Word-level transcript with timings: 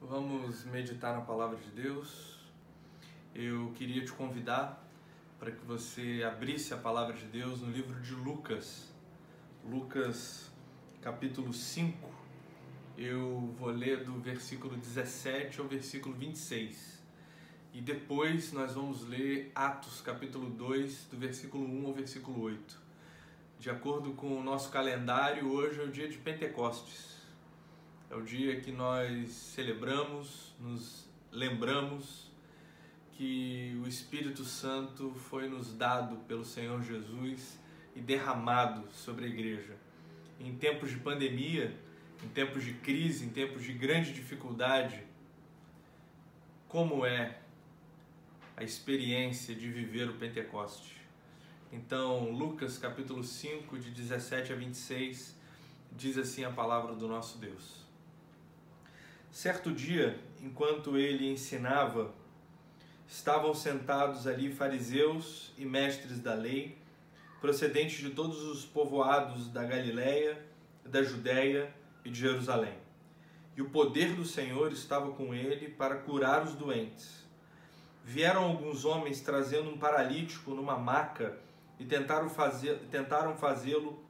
Vamos 0.00 0.64
meditar 0.66 1.14
na 1.14 1.22
palavra 1.22 1.56
de 1.56 1.70
Deus. 1.70 2.38
Eu 3.34 3.72
queria 3.74 4.04
te 4.04 4.12
convidar 4.12 4.86
para 5.38 5.50
que 5.50 5.64
você 5.64 6.22
abrisse 6.22 6.74
a 6.74 6.76
palavra 6.76 7.14
de 7.14 7.24
Deus 7.24 7.62
no 7.62 7.70
livro 7.70 7.98
de 8.02 8.12
Lucas, 8.12 8.92
Lucas 9.64 10.52
capítulo 11.00 11.50
5. 11.52 12.12
Eu 12.98 13.54
vou 13.58 13.70
ler 13.70 14.04
do 14.04 14.20
versículo 14.20 14.76
17 14.76 15.60
ao 15.60 15.66
versículo 15.66 16.14
26. 16.14 17.02
E 17.72 17.80
depois 17.80 18.52
nós 18.52 18.74
vamos 18.74 19.08
ler 19.08 19.50
Atos 19.54 20.02
capítulo 20.02 20.50
2, 20.50 21.06
do 21.10 21.16
versículo 21.16 21.64
1 21.64 21.86
ao 21.86 21.94
versículo 21.94 22.42
8. 22.42 22.78
De 23.58 23.70
acordo 23.70 24.12
com 24.12 24.38
o 24.38 24.44
nosso 24.44 24.70
calendário, 24.70 25.50
hoje 25.50 25.80
é 25.80 25.84
o 25.84 25.90
dia 25.90 26.06
de 26.06 26.18
Pentecostes. 26.18 27.15
É 28.08 28.14
o 28.14 28.22
dia 28.22 28.60
que 28.60 28.70
nós 28.70 29.30
celebramos, 29.30 30.54
nos 30.60 31.08
lembramos 31.32 32.30
que 33.14 33.76
o 33.82 33.88
Espírito 33.88 34.44
Santo 34.44 35.12
foi 35.28 35.48
nos 35.48 35.72
dado 35.72 36.16
pelo 36.28 36.44
Senhor 36.44 36.80
Jesus 36.84 37.58
e 37.96 38.00
derramado 38.00 38.88
sobre 38.92 39.24
a 39.24 39.28
igreja. 39.28 39.76
Em 40.38 40.54
tempos 40.54 40.90
de 40.90 40.98
pandemia, 40.98 41.76
em 42.22 42.28
tempos 42.28 42.62
de 42.62 42.74
crise, 42.74 43.24
em 43.24 43.30
tempos 43.30 43.64
de 43.64 43.72
grande 43.72 44.12
dificuldade, 44.12 45.02
como 46.68 47.04
é 47.04 47.40
a 48.56 48.62
experiência 48.62 49.52
de 49.52 49.68
viver 49.68 50.08
o 50.08 50.14
Pentecoste? 50.14 50.96
Então, 51.72 52.30
Lucas 52.30 52.78
capítulo 52.78 53.24
5, 53.24 53.76
de 53.80 53.90
17 53.90 54.52
a 54.52 54.56
26, 54.56 55.36
diz 55.90 56.16
assim 56.16 56.44
a 56.44 56.52
palavra 56.52 56.94
do 56.94 57.08
nosso 57.08 57.38
Deus. 57.38 57.85
Certo 59.36 59.70
dia, 59.70 60.18
enquanto 60.40 60.96
ele 60.96 61.30
ensinava, 61.30 62.10
estavam 63.06 63.52
sentados 63.52 64.26
ali 64.26 64.50
fariseus 64.50 65.52
e 65.58 65.64
mestres 65.66 66.20
da 66.20 66.32
lei, 66.32 66.78
procedentes 67.38 67.98
de 67.98 68.14
todos 68.14 68.42
os 68.44 68.64
povoados 68.64 69.48
da 69.48 69.62
Galiléia, 69.62 70.42
da 70.86 71.02
Judéia 71.02 71.70
e 72.02 72.08
de 72.08 72.18
Jerusalém. 72.18 72.78
E 73.54 73.60
o 73.60 73.68
poder 73.68 74.14
do 74.14 74.24
Senhor 74.24 74.72
estava 74.72 75.12
com 75.12 75.34
ele 75.34 75.68
para 75.68 75.96
curar 75.96 76.42
os 76.42 76.54
doentes. 76.54 77.22
Vieram 78.02 78.42
alguns 78.42 78.86
homens 78.86 79.20
trazendo 79.20 79.68
um 79.68 79.76
paralítico 79.76 80.52
numa 80.52 80.78
maca 80.78 81.36
e 81.78 81.84
tentaram 81.84 82.30
fazer, 82.30 82.78
tentaram 82.90 83.36
fazê-lo 83.36 84.02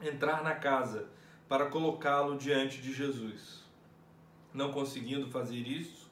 entrar 0.00 0.44
na 0.44 0.54
casa 0.54 1.08
para 1.48 1.66
colocá-lo 1.66 2.38
diante 2.38 2.80
de 2.80 2.92
Jesus 2.92 3.68
não 4.52 4.72
conseguindo 4.72 5.30
fazer 5.30 5.66
isso, 5.66 6.10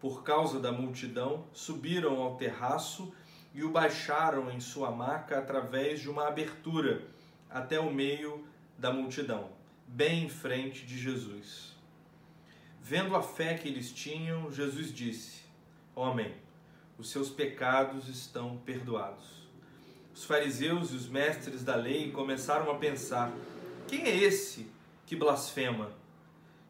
por 0.00 0.22
causa 0.22 0.60
da 0.60 0.70
multidão, 0.70 1.46
subiram 1.52 2.20
ao 2.20 2.36
terraço 2.36 3.12
e 3.54 3.62
o 3.62 3.70
baixaram 3.70 4.50
em 4.50 4.60
sua 4.60 4.90
maca 4.90 5.38
através 5.38 6.00
de 6.00 6.10
uma 6.10 6.28
abertura 6.28 7.06
até 7.48 7.78
o 7.78 7.92
meio 7.92 8.46
da 8.76 8.92
multidão, 8.92 9.50
bem 9.86 10.24
em 10.24 10.28
frente 10.28 10.84
de 10.84 10.98
Jesus. 10.98 11.72
Vendo 12.82 13.16
a 13.16 13.22
fé 13.22 13.54
que 13.54 13.68
eles 13.68 13.92
tinham, 13.92 14.52
Jesus 14.52 14.92
disse: 14.92 15.42
Homem, 15.94 16.34
os 16.98 17.08
seus 17.08 17.30
pecados 17.30 18.08
estão 18.08 18.58
perdoados. 18.58 19.48
Os 20.14 20.24
fariseus 20.24 20.90
e 20.90 20.96
os 20.96 21.08
mestres 21.08 21.64
da 21.64 21.76
lei 21.76 22.10
começaram 22.10 22.70
a 22.70 22.74
pensar: 22.74 23.32
quem 23.88 24.02
é 24.02 24.16
esse 24.16 24.70
que 25.06 25.16
blasfema? 25.16 25.92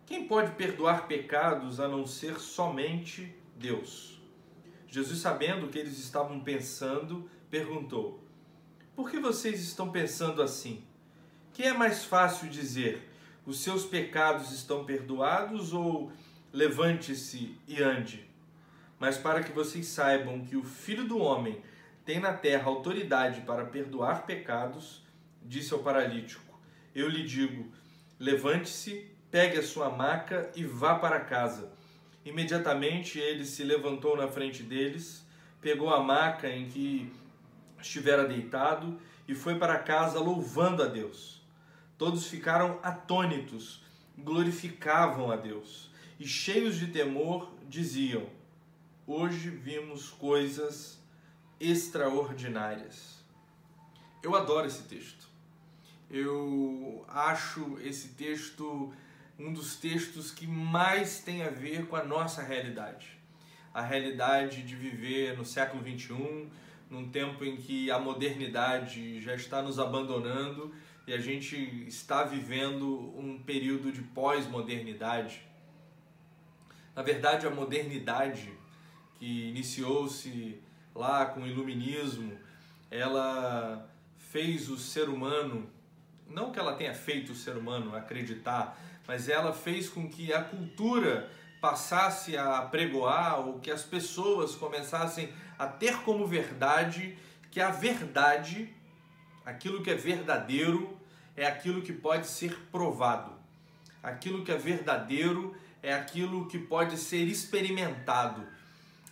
Quem 0.06 0.26
pode 0.28 0.52
perdoar 0.52 1.06
pecados 1.08 1.80
a 1.80 1.88
não 1.88 2.06
ser 2.06 2.38
somente 2.38 3.34
Deus? 3.56 4.20
Jesus, 4.86 5.20
sabendo 5.20 5.66
o 5.66 5.68
que 5.70 5.78
eles 5.78 5.98
estavam 5.98 6.40
pensando, 6.40 7.28
perguntou: 7.50 8.22
Por 8.94 9.10
que 9.10 9.18
vocês 9.18 9.62
estão 9.62 9.90
pensando 9.90 10.42
assim? 10.42 10.84
Que 11.54 11.62
é 11.62 11.72
mais 11.72 12.04
fácil 12.04 12.50
dizer: 12.50 13.08
Os 13.46 13.60
seus 13.60 13.86
pecados 13.86 14.52
estão 14.52 14.84
perdoados 14.84 15.72
ou 15.72 16.12
levante-se 16.52 17.56
e 17.66 17.82
ande? 17.82 18.28
Mas 19.00 19.16
para 19.16 19.42
que 19.42 19.52
vocês 19.52 19.86
saibam 19.86 20.44
que 20.44 20.56
o 20.56 20.62
Filho 20.62 21.08
do 21.08 21.18
Homem 21.18 21.62
tem 22.04 22.20
na 22.20 22.34
terra 22.34 22.66
autoridade 22.66 23.40
para 23.40 23.64
perdoar 23.64 24.26
pecados, 24.26 25.02
disse 25.42 25.72
ao 25.72 25.80
paralítico: 25.80 26.60
Eu 26.94 27.08
lhe 27.08 27.24
digo: 27.24 27.72
levante-se 28.18 29.13
pegue 29.34 29.58
a 29.58 29.64
sua 29.64 29.90
maca 29.90 30.48
e 30.54 30.62
vá 30.62 30.94
para 30.94 31.18
casa. 31.18 31.72
Imediatamente 32.24 33.18
ele 33.18 33.44
se 33.44 33.64
levantou 33.64 34.16
na 34.16 34.28
frente 34.28 34.62
deles, 34.62 35.26
pegou 35.60 35.92
a 35.92 36.00
maca 36.00 36.48
em 36.48 36.68
que 36.68 37.12
estivera 37.80 38.28
deitado 38.28 38.96
e 39.26 39.34
foi 39.34 39.58
para 39.58 39.76
casa 39.80 40.20
louvando 40.20 40.84
a 40.84 40.86
Deus. 40.86 41.42
Todos 41.98 42.28
ficaram 42.28 42.78
atônitos, 42.80 43.82
glorificavam 44.16 45.32
a 45.32 45.34
Deus 45.34 45.90
e, 46.20 46.28
cheios 46.28 46.76
de 46.76 46.86
temor, 46.86 47.50
diziam: 47.68 48.28
Hoje 49.04 49.50
vimos 49.50 50.10
coisas 50.10 51.02
extraordinárias. 51.58 53.18
Eu 54.22 54.36
adoro 54.36 54.68
esse 54.68 54.84
texto. 54.84 55.26
Eu 56.08 57.04
acho 57.08 57.80
esse 57.82 58.10
texto 58.10 58.94
um 59.38 59.52
dos 59.52 59.76
textos 59.76 60.30
que 60.30 60.46
mais 60.46 61.20
tem 61.20 61.42
a 61.42 61.50
ver 61.50 61.86
com 61.86 61.96
a 61.96 62.04
nossa 62.04 62.42
realidade. 62.42 63.18
A 63.72 63.82
realidade 63.82 64.62
de 64.62 64.76
viver 64.76 65.36
no 65.36 65.44
século 65.44 65.82
XXI, 65.82 66.48
num 66.88 67.08
tempo 67.08 67.44
em 67.44 67.56
que 67.56 67.90
a 67.90 67.98
modernidade 67.98 69.20
já 69.20 69.34
está 69.34 69.60
nos 69.60 69.78
abandonando 69.78 70.72
e 71.06 71.12
a 71.12 71.18
gente 71.18 71.56
está 71.86 72.22
vivendo 72.22 73.12
um 73.18 73.42
período 73.42 73.90
de 73.90 74.02
pós-modernidade. 74.02 75.42
Na 76.94 77.02
verdade, 77.02 77.46
a 77.46 77.50
modernidade 77.50 78.52
que 79.18 79.48
iniciou-se 79.48 80.60
lá 80.94 81.26
com 81.26 81.40
o 81.40 81.46
iluminismo, 81.46 82.38
ela 82.90 83.90
fez 84.16 84.68
o 84.68 84.78
ser 84.78 85.08
humano, 85.08 85.68
não 86.28 86.52
que 86.52 86.58
ela 86.58 86.74
tenha 86.74 86.94
feito 86.94 87.32
o 87.32 87.34
ser 87.34 87.56
humano 87.56 87.94
acreditar 87.96 88.78
mas 89.06 89.28
ela 89.28 89.52
fez 89.52 89.88
com 89.88 90.08
que 90.08 90.32
a 90.32 90.42
cultura 90.42 91.30
passasse 91.60 92.36
a 92.36 92.62
pregoar 92.62 93.40
ou 93.40 93.58
que 93.58 93.70
as 93.70 93.82
pessoas 93.82 94.54
começassem 94.54 95.32
a 95.58 95.66
ter 95.66 95.98
como 96.02 96.26
verdade 96.26 97.16
que 97.54 97.60
a 97.60 97.70
verdade, 97.70 98.74
aquilo 99.46 99.80
que 99.80 99.88
é 99.88 99.94
verdadeiro, 99.94 100.98
é 101.36 101.46
aquilo 101.46 101.82
que 101.82 101.92
pode 101.92 102.26
ser 102.26 102.52
provado. 102.72 103.32
Aquilo 104.02 104.44
que 104.44 104.50
é 104.50 104.56
verdadeiro 104.56 105.56
é 105.80 105.94
aquilo 105.94 106.48
que 106.48 106.58
pode 106.58 106.98
ser 106.98 107.28
experimentado. 107.28 108.44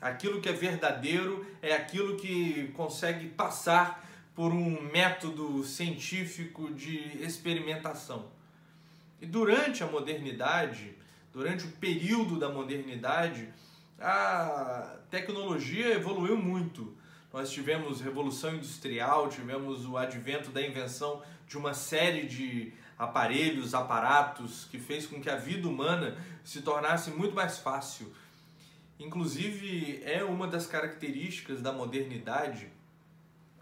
Aquilo 0.00 0.41
que 0.41 0.48
é 0.48 0.53
verdadeiro 0.53 1.47
é 1.62 1.72
aquilo 1.72 2.16
que 2.16 2.72
consegue 2.74 3.28
passar 3.28 4.04
por 4.34 4.53
um 4.53 4.82
método 4.91 5.62
científico 5.62 6.74
de 6.74 7.22
experimentação. 7.22 8.31
E 9.22 9.27
durante 9.27 9.84
a 9.84 9.87
modernidade, 9.87 10.97
durante 11.33 11.65
o 11.65 11.71
período 11.71 12.41
da 12.41 12.49
modernidade, 12.49 13.49
a 14.00 14.97
tecnologia 15.12 15.94
evoluiu 15.94 16.37
muito. 16.37 16.97
Nós 17.33 17.49
tivemos 17.53 18.00
revolução 18.00 18.56
industrial, 18.56 19.28
tivemos 19.28 19.87
o 19.87 19.97
advento 19.97 20.50
da 20.50 20.60
invenção 20.60 21.22
de 21.47 21.56
uma 21.56 21.72
série 21.72 22.27
de 22.27 22.72
aparelhos, 22.99 23.75
aparatos 23.75 24.66
que 24.69 24.81
fez 24.81 25.06
com 25.06 25.21
que 25.21 25.31
a 25.31 25.37
vida 25.37 25.69
humana 25.69 26.19
se 26.42 26.60
tornasse 26.60 27.13
muito 27.13 27.33
mais 27.33 27.59
fácil. 27.59 28.13
Inclusive, 28.98 30.03
é 30.04 30.25
uma 30.25 30.48
das 30.48 30.66
características 30.66 31.63
da 31.63 31.72
modernidade 31.72 32.68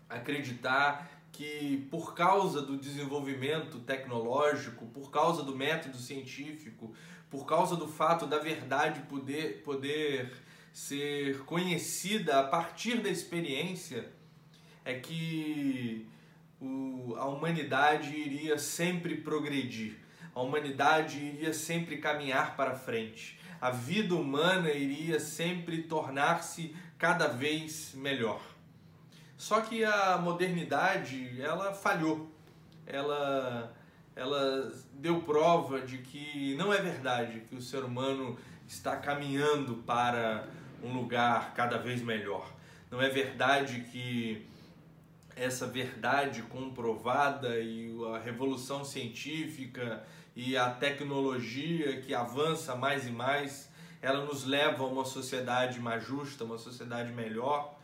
acreditar 0.08 1.19
que 1.32 1.86
por 1.90 2.14
causa 2.14 2.60
do 2.60 2.76
desenvolvimento 2.76 3.78
tecnológico, 3.80 4.86
por 4.86 5.10
causa 5.10 5.42
do 5.42 5.56
método 5.56 5.96
científico, 5.96 6.94
por 7.30 7.46
causa 7.46 7.76
do 7.76 7.86
fato 7.86 8.26
da 8.26 8.38
verdade 8.38 9.00
poder, 9.08 9.62
poder 9.62 10.32
ser 10.72 11.40
conhecida 11.44 12.40
a 12.40 12.44
partir 12.44 13.00
da 13.00 13.08
experiência, 13.08 14.10
é 14.84 14.94
que 14.94 16.06
o, 16.60 17.14
a 17.16 17.26
humanidade 17.26 18.14
iria 18.14 18.58
sempre 18.58 19.16
progredir, 19.16 19.98
a 20.34 20.40
humanidade 20.40 21.18
iria 21.18 21.52
sempre 21.52 21.98
caminhar 21.98 22.56
para 22.56 22.74
frente, 22.74 23.38
a 23.60 23.70
vida 23.70 24.14
humana 24.14 24.70
iria 24.70 25.20
sempre 25.20 25.82
tornar-se 25.82 26.74
cada 26.98 27.26
vez 27.28 27.94
melhor. 27.94 28.40
Só 29.40 29.62
que 29.62 29.82
a 29.82 30.18
modernidade, 30.18 31.40
ela 31.40 31.72
falhou. 31.72 32.30
Ela 32.86 33.74
ela 34.14 34.70
deu 34.92 35.22
prova 35.22 35.80
de 35.80 35.96
que 35.96 36.54
não 36.56 36.70
é 36.70 36.76
verdade 36.76 37.40
que 37.48 37.54
o 37.54 37.62
ser 37.62 37.82
humano 37.82 38.38
está 38.68 38.98
caminhando 38.98 39.76
para 39.76 40.46
um 40.82 40.92
lugar 40.92 41.54
cada 41.54 41.78
vez 41.78 42.02
melhor. 42.02 42.52
Não 42.90 43.00
é 43.00 43.08
verdade 43.08 43.80
que 43.90 44.46
essa 45.34 45.66
verdade 45.66 46.42
comprovada 46.42 47.58
e 47.60 47.96
a 48.14 48.18
revolução 48.18 48.84
científica 48.84 50.04
e 50.36 50.54
a 50.54 50.68
tecnologia 50.68 51.98
que 52.02 52.14
avança 52.14 52.76
mais 52.76 53.06
e 53.06 53.10
mais, 53.10 53.72
ela 54.02 54.22
nos 54.22 54.44
leva 54.44 54.84
a 54.84 54.86
uma 54.86 55.06
sociedade 55.06 55.80
mais 55.80 56.04
justa, 56.04 56.44
uma 56.44 56.58
sociedade 56.58 57.10
melhor. 57.14 57.79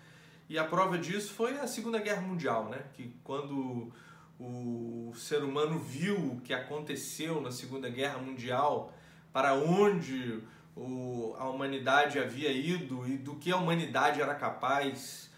E 0.49 0.59
a 0.59 0.65
prova 0.65 0.97
disso 0.97 1.33
foi 1.33 1.59
a 1.59 1.67
Segunda 1.67 1.99
Guerra 1.99 2.23
Mundial, 2.23 2.69
né? 2.69 2.85
Que 2.95 3.13
quando 3.25 3.93
o 4.39 5.13
ser 5.17 5.43
humano 5.43 5.79
viu 5.79 6.35
o 6.35 6.41
que 6.41 6.55
aconteceu 6.55 7.41
na 7.41 7.51
Segunda 7.51 7.89
Guerra 7.89 8.19
Mundial, 8.19 8.93
para 9.33 9.55
onde 9.55 10.41
o, 10.77 11.35
a 11.39 11.49
humanidade 11.49 12.19
havia 12.19 12.53
ido 12.53 13.09
e 13.09 13.17
do 13.17 13.35
que 13.37 13.51
a 13.51 13.57
humanidade 13.57 14.21
era 14.21 14.35
capaz 14.35 15.31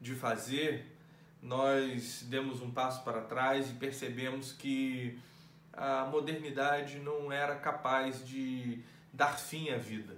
de 0.00 0.14
fazer, 0.14 0.96
nós 1.40 2.26
demos 2.28 2.60
um 2.60 2.70
passo 2.70 3.04
para 3.04 3.20
trás 3.20 3.70
e 3.70 3.74
percebemos 3.74 4.52
que 4.52 5.18
a 5.72 6.06
modernidade 6.06 6.98
não 6.98 7.30
era 7.30 7.54
capaz 7.54 8.26
de 8.26 8.82
dar 9.12 9.38
fim 9.38 9.70
à 9.70 9.76
vida. 9.76 10.16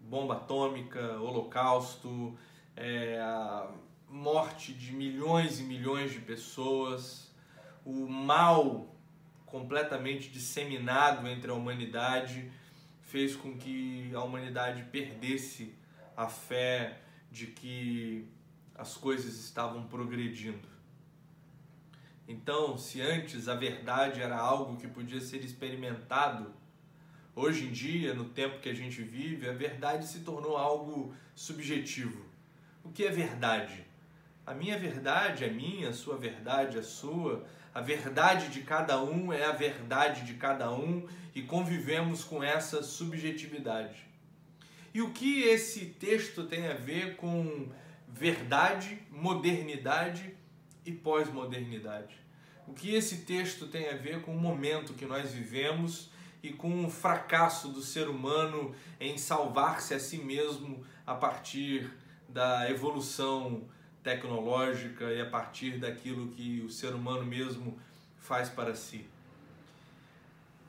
Bomba 0.00 0.34
atômica, 0.34 1.20
holocausto, 1.20 2.36
é, 2.76 3.18
a 3.20 3.70
morte 4.08 4.72
de 4.72 4.92
milhões 4.92 5.60
e 5.60 5.62
milhões 5.62 6.12
de 6.12 6.20
pessoas, 6.20 7.30
o 7.84 8.06
mal 8.06 8.94
completamente 9.46 10.30
disseminado 10.30 11.26
entre 11.26 11.50
a 11.50 11.54
humanidade 11.54 12.50
fez 13.00 13.36
com 13.36 13.56
que 13.56 14.10
a 14.14 14.22
humanidade 14.22 14.84
perdesse 14.90 15.74
a 16.16 16.28
fé 16.28 17.00
de 17.30 17.46
que 17.46 18.26
as 18.74 18.96
coisas 18.96 19.38
estavam 19.38 19.86
progredindo. 19.86 20.72
Então, 22.26 22.78
se 22.78 23.00
antes 23.00 23.48
a 23.48 23.54
verdade 23.54 24.20
era 24.20 24.36
algo 24.36 24.76
que 24.76 24.86
podia 24.86 25.20
ser 25.20 25.44
experimentado, 25.44 26.52
hoje 27.34 27.66
em 27.66 27.72
dia, 27.72 28.14
no 28.14 28.26
tempo 28.26 28.60
que 28.60 28.68
a 28.68 28.74
gente 28.74 29.02
vive, 29.02 29.48
a 29.48 29.52
verdade 29.52 30.06
se 30.06 30.20
tornou 30.20 30.56
algo 30.56 31.14
subjetivo. 31.34 32.31
O 32.84 32.90
que 32.90 33.04
é 33.04 33.10
verdade? 33.10 33.86
A 34.44 34.52
minha 34.52 34.78
verdade 34.78 35.44
é 35.44 35.50
minha, 35.50 35.90
a 35.90 35.92
sua 35.92 36.16
verdade 36.16 36.76
é 36.76 36.82
sua, 36.82 37.44
a 37.72 37.80
verdade 37.80 38.48
de 38.48 38.62
cada 38.62 39.02
um 39.02 39.32
é 39.32 39.44
a 39.44 39.52
verdade 39.52 40.26
de 40.26 40.34
cada 40.34 40.70
um 40.72 41.06
e 41.34 41.42
convivemos 41.42 42.24
com 42.24 42.42
essa 42.42 42.82
subjetividade. 42.82 44.04
E 44.92 45.00
o 45.00 45.10
que 45.10 45.42
esse 45.42 45.86
texto 45.86 46.44
tem 46.44 46.68
a 46.68 46.74
ver 46.74 47.16
com 47.16 47.68
verdade, 48.08 49.00
modernidade 49.10 50.36
e 50.84 50.92
pós-modernidade? 50.92 52.14
O 52.66 52.74
que 52.74 52.94
esse 52.94 53.18
texto 53.18 53.68
tem 53.68 53.88
a 53.88 53.96
ver 53.96 54.22
com 54.22 54.36
o 54.36 54.40
momento 54.40 54.92
que 54.92 55.06
nós 55.06 55.32
vivemos 55.32 56.10
e 56.42 56.50
com 56.50 56.84
o 56.84 56.90
fracasso 56.90 57.68
do 57.68 57.80
ser 57.80 58.08
humano 58.08 58.74
em 59.00 59.16
salvar-se 59.16 59.94
a 59.94 60.00
si 60.00 60.18
mesmo 60.18 60.84
a 61.06 61.14
partir 61.14 61.90
da 62.32 62.70
evolução 62.70 63.62
tecnológica 64.02 65.04
e 65.12 65.20
a 65.20 65.28
partir 65.28 65.78
daquilo 65.78 66.28
que 66.28 66.60
o 66.62 66.70
ser 66.70 66.94
humano 66.94 67.24
mesmo 67.24 67.78
faz 68.18 68.48
para 68.48 68.74
si. 68.74 69.06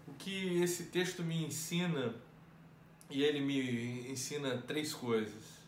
O 0.07 0.13
que 0.13 0.61
esse 0.61 0.85
texto 0.85 1.23
me 1.23 1.45
ensina, 1.45 2.13
e 3.09 3.23
ele 3.23 3.41
me 3.41 4.11
ensina 4.11 4.57
três 4.57 4.93
coisas. 4.93 5.63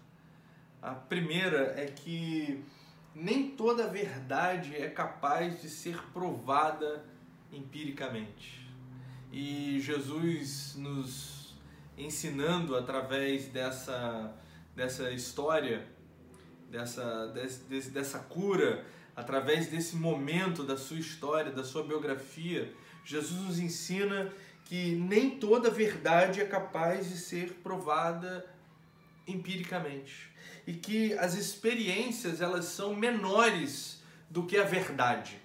A 0.82 0.94
primeira 0.94 1.74
é 1.80 1.86
que 1.86 2.64
nem 3.16 3.52
toda 3.52 3.88
verdade 3.88 4.76
é 4.76 4.90
capaz 4.90 5.62
de 5.62 5.70
ser 5.70 5.98
provada 6.14 7.04
empiricamente. 7.52 8.70
E 9.32 9.80
Jesus 9.80 10.76
nos 10.76 11.56
ensinando 11.98 12.76
através 12.76 13.48
dessa, 13.48 14.34
dessa 14.75 15.12
história 15.12 15.95
dessa, 16.69 17.27
desse, 17.27 17.89
dessa 17.89 18.19
cura, 18.19 18.86
através 19.16 19.68
desse 19.68 19.95
momento 19.95 20.63
da 20.63 20.77
sua 20.77 20.98
história, 20.98 21.51
da 21.51 21.63
sua 21.63 21.83
biografia, 21.83 22.74
Jesus 23.04 23.42
nos 23.42 23.60
ensina 23.60 24.31
que 24.66 24.95
nem 24.95 25.38
toda 25.38 25.69
verdade 25.69 26.42
é 26.42 26.45
capaz 26.45 27.10
de 27.10 27.18
ser 27.18 27.54
provada 27.63 28.45
empiricamente 29.27 30.31
e 30.68 30.74
que 30.74 31.13
as 31.13 31.36
experiências 31.36 32.42
elas 32.42 32.66
são 32.66 32.95
menores 32.95 34.01
do 34.30 34.44
que 34.44 34.57
a 34.57 34.63
verdade. 34.63 35.39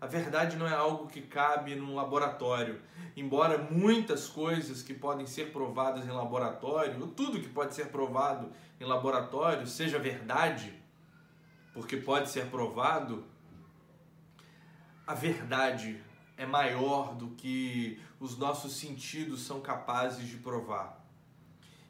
A 0.00 0.06
verdade 0.06 0.56
não 0.56 0.66
é 0.66 0.72
algo 0.72 1.08
que 1.08 1.20
cabe 1.20 1.74
num 1.74 1.94
laboratório. 1.94 2.80
Embora 3.14 3.58
muitas 3.58 4.28
coisas 4.28 4.82
que 4.82 4.94
podem 4.94 5.26
ser 5.26 5.52
provadas 5.52 6.06
em 6.06 6.10
laboratório, 6.10 7.06
tudo 7.08 7.40
que 7.40 7.48
pode 7.48 7.74
ser 7.74 7.88
provado 7.88 8.50
em 8.80 8.84
laboratório 8.84 9.66
seja 9.66 9.98
verdade, 9.98 10.72
porque 11.74 11.98
pode 11.98 12.30
ser 12.30 12.46
provado, 12.46 13.26
a 15.06 15.12
verdade 15.12 16.02
é 16.38 16.46
maior 16.46 17.14
do 17.14 17.32
que 17.32 18.00
os 18.18 18.38
nossos 18.38 18.76
sentidos 18.78 19.42
são 19.42 19.60
capazes 19.60 20.26
de 20.26 20.38
provar. 20.38 21.04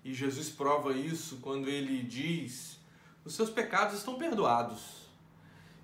E 0.04 0.12
Jesus 0.12 0.50
prova 0.50 0.92
isso 0.92 1.36
quando 1.36 1.68
ele 1.68 2.02
diz: 2.02 2.80
os 3.24 3.34
seus 3.34 3.50
pecados 3.50 3.98
estão 3.98 4.18
perdoados 4.18 4.99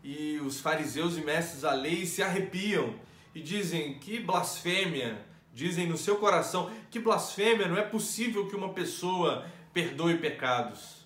e 0.07 0.39
os 0.39 0.61
fariseus 0.61 1.17
e 1.17 1.21
mestres 1.21 1.63
da 1.63 1.73
lei 1.73 2.07
se 2.07 2.23
arrepiam 2.23 2.95
e 3.35 3.43
dizem 3.43 3.99
que 3.99 4.21
blasfêmia, 4.21 5.27
dizem 5.53 5.89
no 5.89 5.97
seu 5.97 6.19
coração 6.19 6.71
que 6.89 7.01
blasfêmia, 7.01 7.67
não 7.67 7.77
é 7.77 7.83
possível 7.83 8.47
que 8.47 8.55
uma 8.55 8.73
pessoa 8.73 9.45
perdoe 9.75 10.19
pecados. 10.19 11.05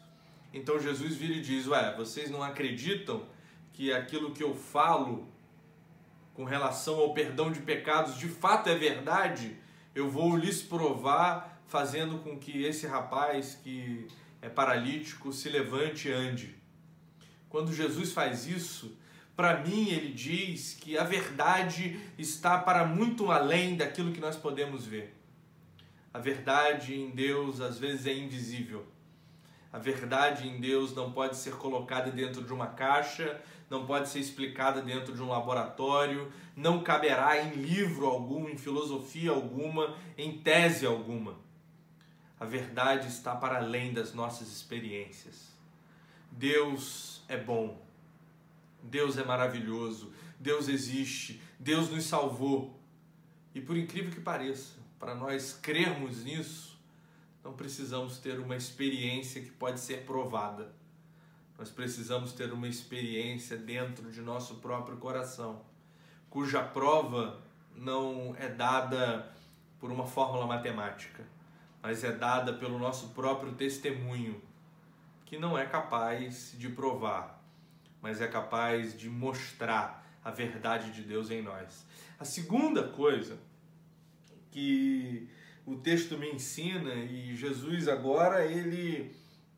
Então 0.53 0.79
Jesus 0.79 1.17
vira 1.17 1.33
e 1.33 1.41
diz: 1.41 1.67
Ué, 1.67 1.95
vocês 1.97 2.31
não 2.31 2.43
acreditam 2.43 3.25
que 3.73 3.91
aquilo 3.91 4.33
que 4.33 4.43
eu 4.43 4.55
falo 4.55 5.27
com 6.35 6.45
relação 6.45 6.97
ao 7.01 7.15
perdão 7.15 7.51
de 7.51 7.61
pecados 7.61 8.19
de 8.19 8.29
fato 8.29 8.69
é 8.69 8.75
verdade? 8.75 9.57
Eu 9.95 10.11
vou 10.11 10.37
lhes 10.37 10.61
provar 10.61 11.63
fazendo 11.67 12.19
com 12.19 12.39
que 12.39 12.65
esse 12.65 12.87
rapaz 12.87 13.59
que 13.65 14.07
é 14.43 14.51
paralítico 14.51 15.33
se 15.33 15.49
levante 15.49 16.09
e 16.09 16.13
ande. 16.13 16.60
Quando 17.51 17.75
Jesus 17.75 18.13
faz 18.13 18.47
isso, 18.47 18.97
para 19.37 19.59
mim 19.59 19.89
ele 19.89 20.13
diz 20.13 20.75
que 20.81 20.97
a 20.97 21.03
verdade 21.03 22.01
está 22.17 22.57
para 22.57 22.87
muito 22.87 23.31
além 23.31 23.77
daquilo 23.77 24.13
que 24.13 24.21
nós 24.21 24.37
podemos 24.37 24.87
ver. 24.87 25.15
A 26.15 26.19
verdade 26.19 26.95
em 26.95 27.11
Deus 27.11 27.61
às 27.61 27.77
vezes 27.77 28.07
é 28.07 28.15
invisível. 28.15 28.87
A 29.73 29.79
verdade 29.79 30.49
em 30.49 30.61
Deus 30.61 30.95
não 30.95 31.11
pode 31.13 31.37
ser 31.37 31.55
colocada 31.55 32.11
dentro 32.11 32.43
de 32.45 32.53
uma 32.53 32.69
caixa, 32.69 33.41
não 33.69 33.85
pode 33.85 34.09
ser 34.09 34.21
explicada 34.21 34.81
dentro 34.81 35.13
de 35.13 35.21
um 35.21 35.29
laboratório, 35.29 36.33
não 36.55 36.85
caberá 36.85 37.43
em 37.43 37.51
livro 37.55 38.07
algum, 38.07 38.49
em 38.49 38.57
filosofia 38.57 39.31
alguma, 39.33 39.97
em 40.17 40.39
tese 40.39 40.87
alguma. 40.87 41.37
A 42.39 42.45
verdade 42.45 43.09
está 43.09 43.35
para 43.35 43.57
além 43.57 43.93
das 43.93 44.15
nossas 44.15 44.49
experiências. 44.49 45.50
Deus 46.31 47.23
é 47.29 47.37
bom. 47.37 47.81
Deus 48.83 49.19
é 49.19 49.25
maravilhoso. 49.25 50.13
Deus 50.39 50.69
existe. 50.69 51.41
Deus 51.59 51.91
nos 51.91 52.05
salvou. 52.05 52.79
E 53.55 53.61
por 53.61 53.77
incrível 53.77 54.11
que 54.11 54.21
pareça, 54.21 54.79
para 54.99 55.15
nós 55.15 55.59
crermos 55.61 56.25
nisso, 56.25 56.79
não 57.43 57.53
precisamos 57.53 58.19
ter 58.19 58.39
uma 58.39 58.57
experiência 58.57 59.41
que 59.43 59.51
pode 59.51 59.81
ser 59.81 60.05
provada. 60.05 60.73
Nós 61.59 61.69
precisamos 61.69 62.33
ter 62.33 62.53
uma 62.53 62.69
experiência 62.69 63.57
dentro 63.57 64.11
de 64.11 64.21
nosso 64.21 64.57
próprio 64.57 64.97
coração, 64.97 65.63
cuja 66.31 66.63
prova 66.63 67.43
não 67.75 68.35
é 68.39 68.49
dada 68.49 69.31
por 69.79 69.91
uma 69.91 70.07
fórmula 70.07 70.47
matemática, 70.47 71.27
mas 71.83 72.05
é 72.05 72.13
dada 72.13 72.53
pelo 72.53 72.79
nosso 72.79 73.09
próprio 73.09 73.53
testemunho 73.53 74.41
que 75.31 75.39
não 75.39 75.57
é 75.57 75.65
capaz 75.65 76.57
de 76.59 76.69
provar, 76.69 77.41
mas 78.03 78.21
é 78.21 78.27
capaz 78.27 78.99
de 78.99 79.09
mostrar 79.09 80.05
a 80.25 80.31
verdade 80.33 80.91
de 80.91 81.03
Deus 81.03 81.31
em 81.31 81.41
nós. 81.41 81.87
A 82.19 82.25
segunda 82.25 82.89
coisa 82.89 83.39
que 84.51 85.29
o 85.65 85.77
texto 85.77 86.19
me 86.19 86.33
ensina 86.33 86.95
e 86.97 87.37
Jesus 87.37 87.87
agora 87.87 88.45
ele 88.45 89.15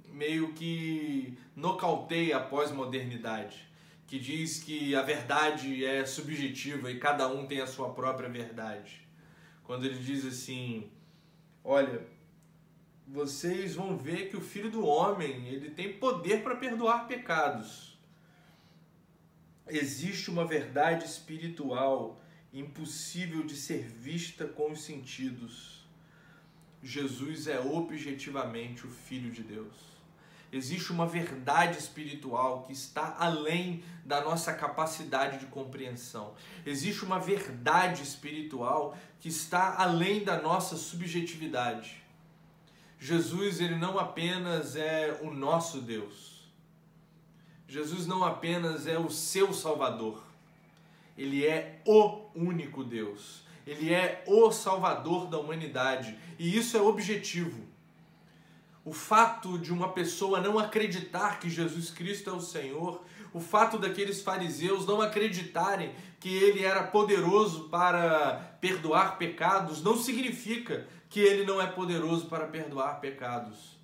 meio 0.08 0.52
que 0.52 1.38
nocauteia 1.56 2.36
a 2.36 2.40
pós-modernidade, 2.40 3.66
que 4.06 4.18
diz 4.18 4.62
que 4.62 4.94
a 4.94 5.00
verdade 5.00 5.86
é 5.86 6.04
subjetiva 6.04 6.90
e 6.90 6.98
cada 6.98 7.26
um 7.28 7.46
tem 7.46 7.62
a 7.62 7.66
sua 7.66 7.94
própria 7.94 8.28
verdade. 8.28 9.08
Quando 9.64 9.86
ele 9.86 9.98
diz 9.98 10.26
assim: 10.26 10.90
Olha, 11.64 12.11
vocês 13.12 13.74
vão 13.74 13.94
ver 13.98 14.30
que 14.30 14.38
o 14.38 14.40
filho 14.40 14.70
do 14.70 14.86
homem 14.86 15.46
ele 15.46 15.68
tem 15.68 15.92
poder 15.92 16.42
para 16.42 16.56
perdoar 16.56 17.06
pecados. 17.06 17.98
Existe 19.68 20.30
uma 20.30 20.46
verdade 20.46 21.04
espiritual 21.04 22.18
impossível 22.54 23.42
de 23.44 23.54
ser 23.54 23.86
vista 23.86 24.46
com 24.46 24.72
os 24.72 24.82
sentidos. 24.82 25.86
Jesus 26.82 27.46
é 27.46 27.60
objetivamente 27.60 28.86
o 28.86 28.90
Filho 28.90 29.30
de 29.30 29.42
Deus. 29.42 29.92
Existe 30.50 30.90
uma 30.90 31.06
verdade 31.06 31.78
espiritual 31.78 32.62
que 32.62 32.72
está 32.72 33.16
além 33.18 33.84
da 34.06 34.22
nossa 34.22 34.54
capacidade 34.54 35.38
de 35.38 35.46
compreensão. 35.46 36.34
Existe 36.64 37.04
uma 37.04 37.18
verdade 37.18 38.02
espiritual 38.02 38.96
que 39.20 39.28
está 39.28 39.76
além 39.76 40.24
da 40.24 40.40
nossa 40.40 40.76
subjetividade. 40.76 42.01
Jesus, 43.04 43.60
ele 43.60 43.74
não 43.74 43.98
apenas 43.98 44.76
é 44.76 45.18
o 45.22 45.34
nosso 45.34 45.80
Deus. 45.80 46.48
Jesus 47.66 48.06
não 48.06 48.22
apenas 48.22 48.86
é 48.86 48.96
o 48.96 49.10
seu 49.10 49.52
Salvador. 49.52 50.22
Ele 51.18 51.44
é 51.44 51.82
o 51.84 52.20
único 52.32 52.84
Deus. 52.84 53.42
Ele 53.66 53.92
é 53.92 54.22
o 54.24 54.52
Salvador 54.52 55.26
da 55.26 55.36
humanidade. 55.36 56.16
E 56.38 56.56
isso 56.56 56.76
é 56.76 56.80
objetivo 56.80 57.72
o 58.84 58.92
fato 58.92 59.58
de 59.58 59.72
uma 59.72 59.90
pessoa 59.90 60.40
não 60.40 60.58
acreditar 60.58 61.38
que 61.38 61.48
Jesus 61.48 61.90
Cristo 61.90 62.30
é 62.30 62.32
o 62.32 62.40
Senhor, 62.40 63.04
o 63.32 63.40
fato 63.40 63.78
daqueles 63.78 64.20
fariseus 64.20 64.86
não 64.86 65.00
acreditarem 65.00 65.94
que 66.18 66.28
ele 66.28 66.64
era 66.64 66.82
poderoso 66.82 67.68
para 67.68 68.56
perdoar 68.60 69.18
pecados, 69.18 69.82
não 69.82 69.96
significa 69.96 70.86
que 71.12 71.20
ele 71.20 71.44
não 71.44 71.60
é 71.60 71.66
poderoso 71.66 72.24
para 72.24 72.46
perdoar 72.46 72.98
pecados. 72.98 73.78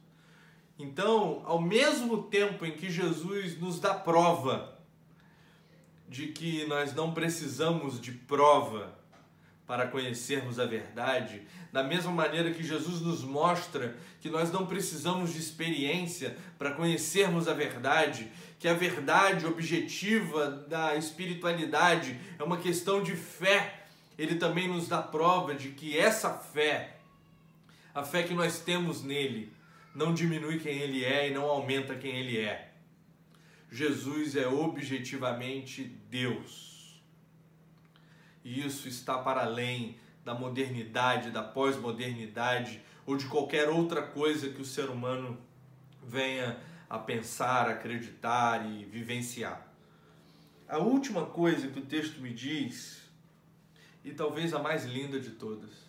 Então, 0.79 1.43
ao 1.45 1.61
mesmo 1.61 2.23
tempo 2.23 2.65
em 2.65 2.73
que 2.73 2.91
Jesus 2.91 3.61
nos 3.61 3.79
dá 3.79 3.93
prova 3.93 4.79
de 6.09 6.29
que 6.29 6.65
nós 6.65 6.95
não 6.95 7.13
precisamos 7.13 8.01
de 8.01 8.13
prova 8.13 8.97
para 9.67 9.87
conhecermos 9.87 10.59
a 10.59 10.65
verdade, 10.65 11.43
da 11.71 11.83
mesma 11.83 12.11
maneira 12.11 12.51
que 12.51 12.63
Jesus 12.63 13.03
nos 13.03 13.23
mostra 13.23 13.95
que 14.23 14.31
nós 14.31 14.51
não 14.51 14.65
precisamos 14.65 15.35
de 15.35 15.39
experiência 15.39 16.35
para 16.59 16.71
conhecermos 16.71 17.47
a 17.47 17.53
verdade, 17.53 18.33
que 18.59 18.67
a 18.67 18.73
verdade 18.73 19.45
objetiva 19.45 20.49
da 20.67 20.97
espiritualidade 20.97 22.19
é 22.39 22.43
uma 22.43 22.57
questão 22.57 23.03
de 23.03 23.15
fé. 23.15 23.85
Ele 24.17 24.37
também 24.37 24.67
nos 24.67 24.89
dá 24.89 25.03
prova 25.03 25.55
de 25.55 25.69
que 25.69 25.99
essa 25.99 26.31
fé, 26.31 26.98
a 27.99 28.05
fé 28.05 28.23
que 28.23 28.33
nós 28.33 28.61
temos 28.61 29.03
nele, 29.03 29.53
não 29.93 30.15
diminui 30.15 30.61
quem 30.61 30.79
ele 30.79 31.05
é 31.05 31.29
e 31.29 31.35
não 31.35 31.47
aumenta 31.47 31.97
quem 31.97 32.17
ele 32.17 32.39
é. 32.39 32.73
Jesus 33.73 34.37
é 34.37 34.47
objetivamente 34.47 35.83
Deus. 36.09 37.03
E 38.45 38.65
isso 38.65 38.87
está 38.87 39.19
para 39.19 39.43
além 39.43 39.99
da 40.25 40.33
modernidade, 40.33 41.33
da 41.33 41.43
pós-modernidade 41.43 42.81
ou 43.05 43.17
de 43.17 43.27
qualquer 43.27 43.69
outra 43.69 44.03
coisa 44.03 44.51
que 44.51 44.63
o 44.63 44.65
ser 44.65 44.91
humano 44.91 45.37
venha 46.01 46.57
a 46.89 47.01
pensar, 47.01 47.69
acreditar 47.69 48.65
e 48.65 48.85
vivenciar. 48.85 49.67
A 50.69 50.79
última 50.79 51.27
coisa 51.27 51.67
que 51.67 51.81
o 51.81 51.87
texto 51.87 52.21
me 52.21 52.33
diz, 52.33 53.03
e 54.05 54.13
talvez 54.13 54.55
a 54.55 54.63
mais 54.63 54.85
linda 54.85 55.19
de 55.19 55.31
todas, 55.31 55.88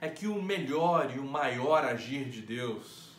é 0.00 0.08
que 0.08 0.26
o 0.26 0.40
melhor 0.42 1.12
e 1.14 1.18
o 1.18 1.24
maior 1.24 1.84
agir 1.84 2.28
de 2.28 2.42
Deus, 2.42 3.10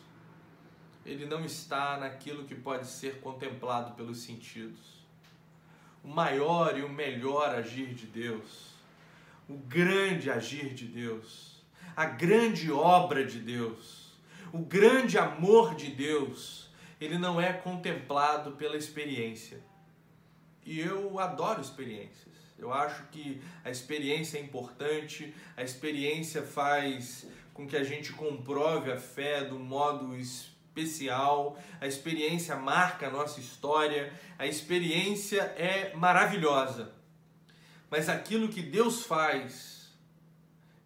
ele 1.04 1.26
não 1.26 1.44
está 1.44 1.96
naquilo 1.96 2.44
que 2.44 2.54
pode 2.54 2.86
ser 2.86 3.20
contemplado 3.20 3.94
pelos 3.94 4.18
sentidos 4.18 4.98
o 6.02 6.08
maior 6.08 6.78
e 6.78 6.82
o 6.82 6.88
melhor 6.88 7.54
agir 7.54 7.94
de 7.94 8.06
Deus, 8.06 8.74
o 9.48 9.54
grande 9.54 10.30
agir 10.30 10.72
de 10.74 10.86
Deus, 10.86 11.62
a 11.96 12.06
grande 12.06 12.70
obra 12.70 13.24
de 13.24 13.38
Deus, 13.38 14.12
o 14.52 14.58
grande 14.58 15.18
amor 15.18 15.74
de 15.74 15.90
Deus, 15.90 16.70
ele 17.00 17.18
não 17.18 17.40
é 17.40 17.52
contemplado 17.52 18.52
pela 18.52 18.76
experiência. 18.76 19.60
E 20.64 20.80
eu 20.80 21.18
adoro 21.18 21.60
experiências. 21.60 22.27
Eu 22.58 22.72
acho 22.72 23.04
que 23.12 23.40
a 23.64 23.70
experiência 23.70 24.36
é 24.36 24.40
importante, 24.40 25.32
a 25.56 25.62
experiência 25.62 26.42
faz 26.42 27.26
com 27.54 27.66
que 27.66 27.76
a 27.76 27.84
gente 27.84 28.12
comprove 28.12 28.90
a 28.90 28.98
fé 28.98 29.44
do 29.44 29.58
modo 29.58 30.16
especial, 30.16 31.56
a 31.80 31.86
experiência 31.86 32.56
marca 32.56 33.06
a 33.06 33.10
nossa 33.10 33.38
história, 33.38 34.12
a 34.36 34.46
experiência 34.46 35.42
é 35.56 35.94
maravilhosa. 35.94 36.92
Mas 37.88 38.08
aquilo 38.08 38.48
que 38.48 38.62
Deus 38.62 39.04
faz 39.04 39.92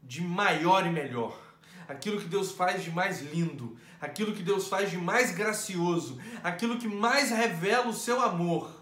de 0.02 0.20
maior 0.20 0.86
e 0.86 0.90
melhor, 0.90 1.40
aquilo 1.88 2.20
que 2.20 2.28
Deus 2.28 2.52
faz 2.52 2.84
de 2.84 2.90
mais 2.90 3.22
lindo, 3.22 3.78
aquilo 3.98 4.34
que 4.34 4.42
Deus 4.42 4.68
faz 4.68 4.90
de 4.90 4.98
mais 4.98 5.34
gracioso, 5.34 6.20
aquilo 6.44 6.78
que 6.78 6.88
mais 6.88 7.30
revela 7.30 7.88
o 7.88 7.94
seu 7.94 8.20
amor, 8.20 8.81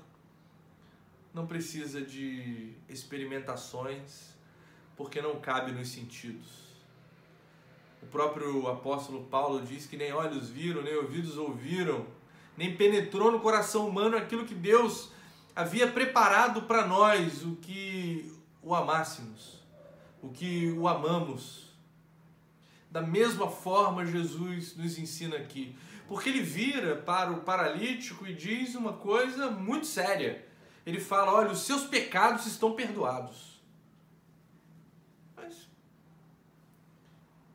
não 1.32 1.46
precisa 1.46 2.00
de 2.00 2.74
experimentações, 2.88 4.34
porque 4.96 5.22
não 5.22 5.40
cabe 5.40 5.72
nos 5.72 5.88
sentidos 5.88 6.70
o 8.02 8.06
próprio 8.06 8.66
apóstolo 8.68 9.24
Paulo 9.24 9.64
diz 9.64 9.86
que 9.86 9.96
nem 9.96 10.12
olhos 10.12 10.48
viram, 10.48 10.82
nem 10.82 10.96
ouvidos 10.96 11.36
ouviram, 11.36 12.06
nem 12.56 12.74
penetrou 12.76 13.30
no 13.30 13.40
coração 13.40 13.88
humano 13.88 14.16
aquilo 14.16 14.46
que 14.46 14.54
Deus 14.54 15.10
havia 15.54 15.86
preparado 15.86 16.62
para 16.62 16.86
nós, 16.86 17.44
o 17.44 17.56
que 17.56 18.32
o 18.62 18.74
amássemos, 18.74 19.60
o 20.22 20.30
que 20.30 20.72
o 20.72 20.88
amamos. 20.88 21.68
Da 22.90 23.02
mesma 23.02 23.48
forma, 23.48 24.06
Jesus 24.06 24.76
nos 24.76 24.98
ensina 24.98 25.36
aqui, 25.36 25.76
porque 26.08 26.28
ele 26.28 26.42
vira 26.42 26.96
para 26.96 27.30
o 27.30 27.40
paralítico 27.40 28.26
e 28.26 28.34
diz 28.34 28.74
uma 28.74 28.94
coisa 28.94 29.50
muito 29.50 29.86
séria. 29.86 30.44
Ele 30.84 31.00
fala: 31.00 31.32
Olha, 31.32 31.50
os 31.50 31.60
seus 31.60 31.84
pecados 31.84 32.46
estão 32.46 32.72
perdoados. 32.72 33.50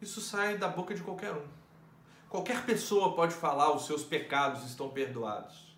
Isso 0.02 0.22
sai 0.22 0.58
da 0.58 0.68
boca 0.68 0.94
de 0.94 1.02
qualquer 1.02 1.34
um. 1.34 1.48
Qualquer 2.30 2.64
pessoa 2.66 3.16
pode 3.16 3.34
falar 3.34 3.74
os 3.74 3.88
seus 3.88 4.04
pecados 4.04 4.64
estão 4.64 4.90
perdoados. 4.90 5.76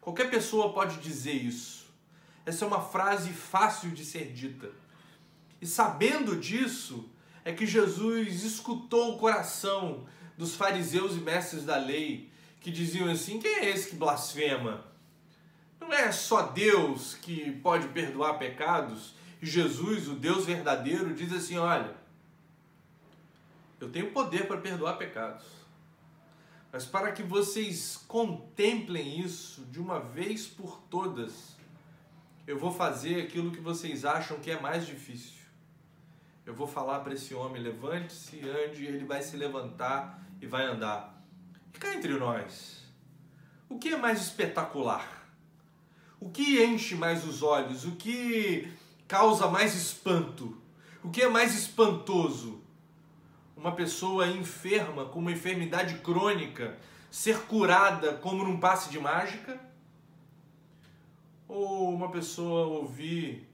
Qualquer 0.00 0.28
pessoa 0.30 0.72
pode 0.72 0.98
dizer 0.98 1.34
isso. 1.34 1.86
Essa 2.44 2.64
é 2.64 2.68
uma 2.68 2.80
frase 2.80 3.30
fácil 3.32 3.92
de 3.92 4.04
ser 4.04 4.32
dita. 4.32 4.72
E 5.60 5.66
sabendo 5.66 6.36
disso, 6.36 7.08
é 7.44 7.52
que 7.52 7.66
Jesus 7.66 8.42
escutou 8.42 9.14
o 9.14 9.18
coração 9.18 10.06
dos 10.36 10.56
fariseus 10.56 11.12
e 11.12 11.20
mestres 11.20 11.64
da 11.64 11.76
lei 11.76 12.32
que 12.60 12.70
diziam 12.70 13.08
assim: 13.08 13.38
quem 13.38 13.56
é 13.56 13.70
esse 13.70 13.90
que 13.90 13.96
blasfema? 13.96 14.84
Não 15.82 15.92
é 15.92 16.12
só 16.12 16.42
Deus 16.42 17.14
que 17.14 17.50
pode 17.60 17.88
perdoar 17.88 18.38
pecados? 18.38 19.14
E 19.40 19.46
Jesus, 19.46 20.08
o 20.08 20.14
Deus 20.14 20.46
verdadeiro, 20.46 21.12
diz 21.12 21.32
assim: 21.32 21.58
olha, 21.58 21.94
eu 23.80 23.90
tenho 23.90 24.12
poder 24.12 24.46
para 24.46 24.58
perdoar 24.58 24.96
pecados. 24.96 25.44
Mas 26.70 26.86
para 26.86 27.10
que 27.10 27.22
vocês 27.22 28.02
contemplem 28.08 29.20
isso 29.20 29.64
de 29.66 29.80
uma 29.80 29.98
vez 29.98 30.46
por 30.46 30.80
todas, 30.88 31.56
eu 32.46 32.58
vou 32.58 32.72
fazer 32.72 33.20
aquilo 33.20 33.50
que 33.50 33.60
vocês 33.60 34.04
acham 34.04 34.38
que 34.38 34.50
é 34.50 34.60
mais 34.60 34.86
difícil. 34.86 35.42
Eu 36.46 36.54
vou 36.54 36.66
falar 36.66 37.00
para 37.00 37.12
esse 37.12 37.34
homem: 37.34 37.60
levante-se, 37.60 38.40
ande, 38.48 38.86
ele 38.86 39.04
vai 39.04 39.20
se 39.20 39.36
levantar 39.36 40.24
e 40.40 40.46
vai 40.46 40.64
andar. 40.64 41.20
E 41.74 41.78
cá 41.78 41.92
entre 41.94 42.14
nós, 42.14 42.84
o 43.68 43.78
que 43.78 43.90
é 43.90 43.96
mais 43.96 44.20
espetacular? 44.20 45.21
O 46.24 46.30
que 46.30 46.62
enche 46.62 46.94
mais 46.94 47.26
os 47.26 47.42
olhos? 47.42 47.84
O 47.84 47.96
que 47.96 48.72
causa 49.08 49.48
mais 49.48 49.74
espanto? 49.74 50.56
O 51.02 51.10
que 51.10 51.22
é 51.22 51.28
mais 51.28 51.52
espantoso? 51.52 52.62
uma 53.56 53.72
pessoa 53.72 54.26
enferma 54.26 55.06
com 55.06 55.18
uma 55.20 55.30
enfermidade 55.30 55.98
crônica 55.98 56.76
ser 57.10 57.42
curada 57.46 58.14
como 58.14 58.44
num 58.44 58.58
passe 58.58 58.88
de 58.90 58.98
mágica? 58.98 59.60
Ou 61.48 61.92
uma 61.92 62.10
pessoa 62.10 62.66
ouvir 62.66 63.48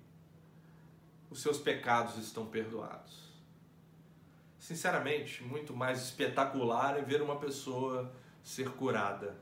os 1.30 1.42
seus 1.42 1.58
pecados 1.58 2.16
estão 2.16 2.46
perdoados? 2.46 3.28
Sinceramente, 4.58 5.42
muito 5.42 5.74
mais 5.74 6.02
espetacular 6.02 6.98
é 6.98 7.02
ver 7.02 7.22
uma 7.22 7.36
pessoa 7.36 8.12
ser 8.42 8.70
curada. 8.72 9.36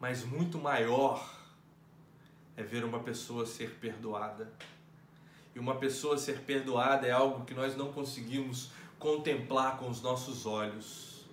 mas 0.00 0.24
muito 0.24 0.58
maior 0.58 1.39
é 2.56 2.62
ver 2.62 2.84
uma 2.84 3.00
pessoa 3.00 3.46
ser 3.46 3.78
perdoada. 3.80 4.52
E 5.54 5.58
uma 5.58 5.76
pessoa 5.76 6.16
ser 6.16 6.40
perdoada 6.40 7.06
é 7.06 7.10
algo 7.10 7.44
que 7.44 7.54
nós 7.54 7.76
não 7.76 7.92
conseguimos 7.92 8.70
contemplar 8.98 9.78
com 9.78 9.88
os 9.88 10.00
nossos 10.02 10.46
olhos. 10.46 11.24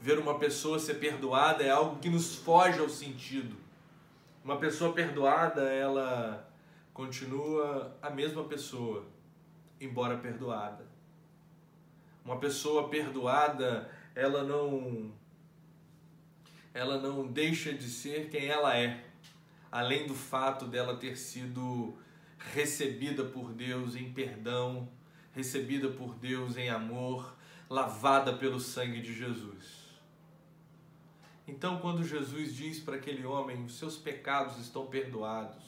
Ver 0.00 0.18
uma 0.18 0.38
pessoa 0.38 0.78
ser 0.78 0.94
perdoada 0.94 1.62
é 1.64 1.70
algo 1.70 1.98
que 1.98 2.08
nos 2.08 2.36
foge 2.36 2.78
ao 2.78 2.88
sentido. 2.88 3.56
Uma 4.44 4.56
pessoa 4.56 4.92
perdoada, 4.92 5.62
ela 5.62 6.48
continua 6.94 7.96
a 8.00 8.08
mesma 8.08 8.44
pessoa, 8.44 9.04
embora 9.80 10.16
perdoada. 10.16 10.86
Uma 12.24 12.38
pessoa 12.38 12.88
perdoada, 12.88 13.90
ela 14.14 14.42
não 14.44 15.12
ela 16.72 16.98
não 16.98 17.26
deixa 17.26 17.72
de 17.72 17.88
ser 17.88 18.30
quem 18.30 18.46
ela 18.46 18.76
é, 18.76 19.04
além 19.70 20.06
do 20.06 20.14
fato 20.14 20.66
dela 20.66 20.96
ter 20.96 21.16
sido 21.16 21.96
recebida 22.38 23.24
por 23.24 23.52
Deus 23.52 23.94
em 23.96 24.12
perdão, 24.12 24.88
recebida 25.32 25.88
por 25.88 26.14
Deus 26.14 26.56
em 26.56 26.68
amor, 26.68 27.36
lavada 27.68 28.32
pelo 28.32 28.60
sangue 28.60 29.00
de 29.00 29.14
Jesus. 29.14 29.88
Então, 31.46 31.78
quando 31.78 32.04
Jesus 32.04 32.54
diz 32.54 32.78
para 32.78 32.96
aquele 32.96 33.24
homem: 33.24 33.64
Os 33.64 33.78
seus 33.78 33.96
pecados 33.96 34.58
estão 34.58 34.86
perdoados, 34.86 35.64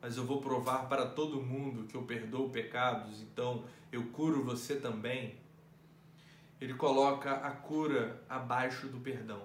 mas 0.00 0.16
eu 0.16 0.24
vou 0.24 0.40
provar 0.40 0.88
para 0.88 1.06
todo 1.06 1.40
mundo 1.40 1.86
que 1.86 1.94
eu 1.94 2.02
perdoo 2.02 2.50
pecados, 2.50 3.20
então 3.20 3.64
eu 3.92 4.06
curo 4.08 4.44
você 4.44 4.76
também. 4.76 5.38
Ele 6.60 6.74
coloca 6.74 7.32
a 7.32 7.50
cura 7.50 8.22
abaixo 8.28 8.88
do 8.88 9.00
perdão. 9.00 9.42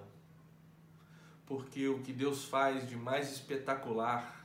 Porque 1.46 1.86
o 1.88 2.02
que 2.02 2.12
Deus 2.12 2.44
faz 2.44 2.88
de 2.88 2.96
mais 2.96 3.32
espetacular 3.32 4.44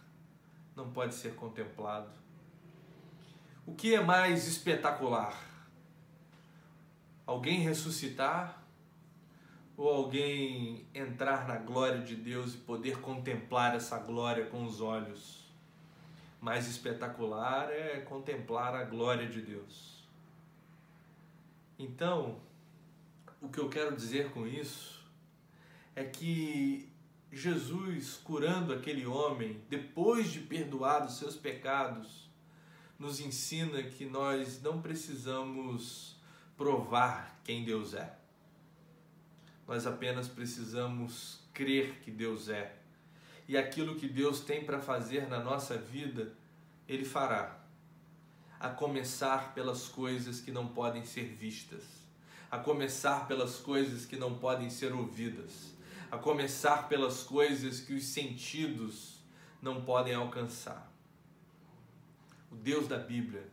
não 0.75 0.91
pode 0.91 1.15
ser 1.15 1.35
contemplado. 1.35 2.09
O 3.65 3.73
que 3.73 3.95
é 3.95 4.01
mais 4.01 4.47
espetacular? 4.47 5.35
Alguém 7.25 7.59
ressuscitar 7.59 8.61
ou 9.77 9.89
alguém 9.89 10.85
entrar 10.93 11.47
na 11.47 11.55
glória 11.55 12.01
de 12.01 12.15
Deus 12.15 12.53
e 12.53 12.57
poder 12.57 12.99
contemplar 12.99 13.75
essa 13.75 13.97
glória 13.97 14.45
com 14.45 14.63
os 14.63 14.81
olhos? 14.81 15.41
Mais 16.39 16.67
espetacular 16.67 17.71
é 17.71 18.01
contemplar 18.01 18.75
a 18.75 18.83
glória 18.83 19.27
de 19.27 19.41
Deus. 19.41 20.03
Então, 21.77 22.39
o 23.39 23.49
que 23.49 23.59
eu 23.59 23.69
quero 23.69 23.95
dizer 23.95 24.31
com 24.31 24.45
isso 24.45 25.03
é 25.95 26.03
que 26.03 26.90
Jesus 27.31 28.19
curando 28.23 28.73
aquele 28.73 29.05
homem, 29.05 29.61
depois 29.69 30.31
de 30.31 30.39
perdoados 30.41 31.17
seus 31.17 31.37
pecados, 31.37 32.29
nos 32.99 33.21
ensina 33.21 33.81
que 33.81 34.05
nós 34.05 34.61
não 34.61 34.81
precisamos 34.81 36.17
provar 36.57 37.39
quem 37.45 37.63
Deus 37.63 37.93
é. 37.93 38.17
Nós 39.65 39.87
apenas 39.87 40.27
precisamos 40.27 41.39
crer 41.53 42.01
que 42.01 42.11
Deus 42.11 42.49
é. 42.49 42.75
E 43.47 43.57
aquilo 43.57 43.95
que 43.95 44.09
Deus 44.09 44.41
tem 44.41 44.65
para 44.65 44.79
fazer 44.79 45.27
na 45.29 45.39
nossa 45.39 45.77
vida, 45.77 46.33
Ele 46.87 47.05
fará. 47.05 47.59
A 48.59 48.69
começar 48.69 49.53
pelas 49.53 49.87
coisas 49.87 50.41
que 50.41 50.51
não 50.51 50.67
podem 50.67 51.05
ser 51.05 51.25
vistas, 51.25 51.83
a 52.51 52.59
começar 52.59 53.25
pelas 53.25 53.55
coisas 53.55 54.05
que 54.05 54.17
não 54.17 54.37
podem 54.37 54.69
ser 54.69 54.93
ouvidas 54.93 55.71
a 56.11 56.17
começar 56.17 56.89
pelas 56.89 57.23
coisas 57.23 57.79
que 57.79 57.93
os 57.93 58.03
sentidos 58.03 59.23
não 59.61 59.81
podem 59.81 60.13
alcançar. 60.13 60.91
O 62.51 62.55
Deus 62.55 62.85
da 62.85 62.97
Bíblia 62.97 63.47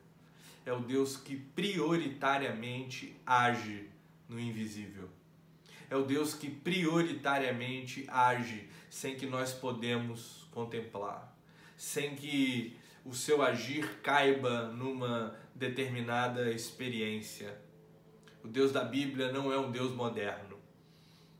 é 0.66 0.72
o 0.72 0.80
Deus 0.80 1.16
que 1.16 1.36
prioritariamente 1.36 3.16
age 3.24 3.88
no 4.28 4.40
invisível. 4.40 5.08
É 5.88 5.96
o 5.96 6.04
Deus 6.04 6.34
que 6.34 6.50
prioritariamente 6.50 8.04
age 8.08 8.68
sem 8.90 9.14
que 9.14 9.24
nós 9.24 9.52
podemos 9.52 10.48
contemplar, 10.50 11.32
sem 11.76 12.16
que 12.16 12.76
o 13.04 13.14
seu 13.14 13.40
agir 13.40 14.00
caiba 14.02 14.66
numa 14.66 15.38
determinada 15.54 16.50
experiência. 16.50 17.56
O 18.42 18.48
Deus 18.48 18.72
da 18.72 18.82
Bíblia 18.82 19.30
não 19.30 19.52
é 19.52 19.58
um 19.58 19.70
Deus 19.70 19.94
moderno 19.94 20.57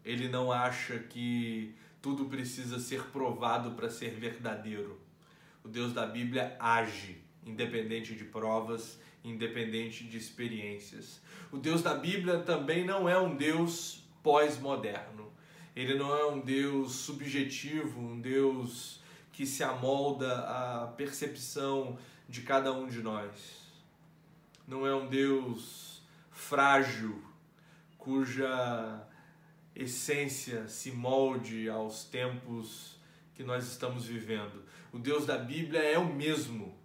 ele 0.08 0.26
não 0.26 0.50
acha 0.50 0.98
que 0.98 1.74
tudo 2.00 2.24
precisa 2.24 2.78
ser 2.78 3.02
provado 3.08 3.72
para 3.72 3.90
ser 3.90 4.12
verdadeiro. 4.12 4.98
O 5.62 5.68
Deus 5.68 5.92
da 5.92 6.06
Bíblia 6.06 6.56
age, 6.58 7.20
independente 7.44 8.14
de 8.14 8.24
provas, 8.24 8.98
independente 9.22 10.04
de 10.04 10.16
experiências. 10.16 11.20
O 11.52 11.58
Deus 11.58 11.82
da 11.82 11.94
Bíblia 11.94 12.38
também 12.38 12.86
não 12.86 13.06
é 13.06 13.20
um 13.20 13.36
Deus 13.36 14.02
pós-moderno. 14.22 15.30
Ele 15.76 15.92
não 15.92 16.16
é 16.16 16.26
um 16.26 16.40
Deus 16.40 16.92
subjetivo, 16.92 18.00
um 18.00 18.18
Deus 18.18 19.02
que 19.30 19.44
se 19.44 19.62
amolda 19.62 20.38
à 20.38 20.86
percepção 20.96 21.98
de 22.26 22.40
cada 22.40 22.72
um 22.72 22.88
de 22.88 23.02
nós. 23.02 23.60
Não 24.66 24.86
é 24.86 24.94
um 24.94 25.06
Deus 25.06 26.00
frágil, 26.30 27.22
cuja 27.98 29.06
essência 29.78 30.66
se 30.66 30.90
molde 30.90 31.70
aos 31.70 32.04
tempos 32.04 32.98
que 33.34 33.44
nós 33.44 33.64
estamos 33.68 34.04
vivendo. 34.04 34.64
O 34.92 34.98
Deus 34.98 35.24
da 35.24 35.38
Bíblia 35.38 35.80
é 35.80 35.96
o 35.96 36.12
mesmo, 36.12 36.76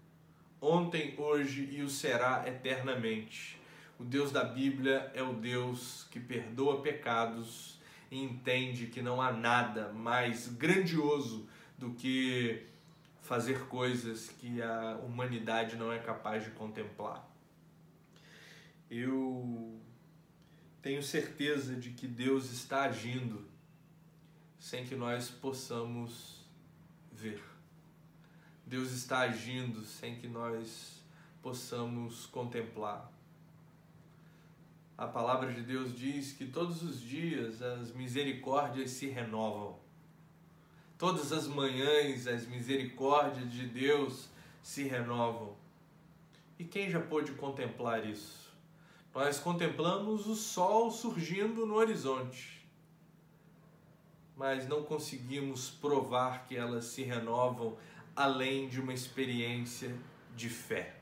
ontem, 0.62 1.16
hoje 1.18 1.68
e 1.72 1.82
o 1.82 1.90
será 1.90 2.48
eternamente. 2.48 3.60
O 4.00 4.04
Deus 4.04 4.32
da 4.32 4.44
Bíblia 4.44 5.12
é 5.16 5.24
o 5.24 5.34
Deus 5.34 6.08
que 6.12 6.20
perdoa 6.20 6.82
pecados 6.82 7.80
e 8.12 8.22
entende 8.22 8.86
que 8.88 9.02
não 9.02 9.20
há 9.20 9.32
nada 9.32 9.92
mais 9.92 10.48
grandioso 10.48 11.50
do 11.76 11.92
que 11.92 12.62
fazer 13.22 13.66
coisas 13.68 14.30
que 14.30 14.62
a 14.62 15.00
humanidade 15.04 15.76
não 15.76 15.92
é 15.92 15.98
capaz 15.98 16.44
de 16.44 16.52
contemplar. 16.52 17.28
Eu 18.92 19.80
tenho 20.84 21.02
certeza 21.02 21.78
de 21.78 21.91
que 21.91 22.06
Deus 22.06 22.52
está 22.52 22.84
agindo 22.84 23.48
sem 24.60 24.86
que 24.86 24.96
nós 24.96 25.30
possamos 25.30 26.41
ver. 27.10 27.41
Deus 28.65 28.91
está 28.91 29.19
agindo 29.19 29.82
sem 29.86 30.17
que 30.17 30.28
nós 30.28 31.02
possamos 31.41 32.26
contemplar. 32.26 33.10
A 34.98 35.08
palavra 35.08 35.54
de 35.54 35.62
Deus 35.62 35.98
diz 35.98 36.34
que 36.34 36.46
todos 36.46 36.84
os 36.84 37.00
dias 37.00 37.62
as 37.62 37.93
misericórdias 37.93 38.91
se 38.91 39.08
renovam. 39.08 39.80
Todas 40.98 41.32
as 41.32 41.48
manhãs 41.48 42.28
as 42.28 42.46
misericórdias 42.46 43.50
de 43.50 43.67
Deus 43.67 44.28
se 44.62 44.84
renovam. 44.84 45.56
E 46.60 46.65
quem 46.65 46.89
já 46.89 47.00
pôde 47.00 47.32
contemplar 47.34 48.06
isso? 48.06 48.43
Nós 49.13 49.39
contemplamos 49.39 50.26
o 50.26 50.36
sol 50.36 50.89
surgindo 50.89 51.65
no 51.65 51.76
horizonte, 51.76 52.67
mas 54.36 54.67
não 54.67 54.84
conseguimos 54.84 55.69
provar 55.69 56.47
que 56.47 56.56
elas 56.56 56.86
se 56.86 57.04
renovam 57.04 57.78
além 58.15 58.67
de 58.67 58.82
uma 58.82 58.93
experiência 58.93 59.95
de 60.36 60.49
fé. 60.49 60.95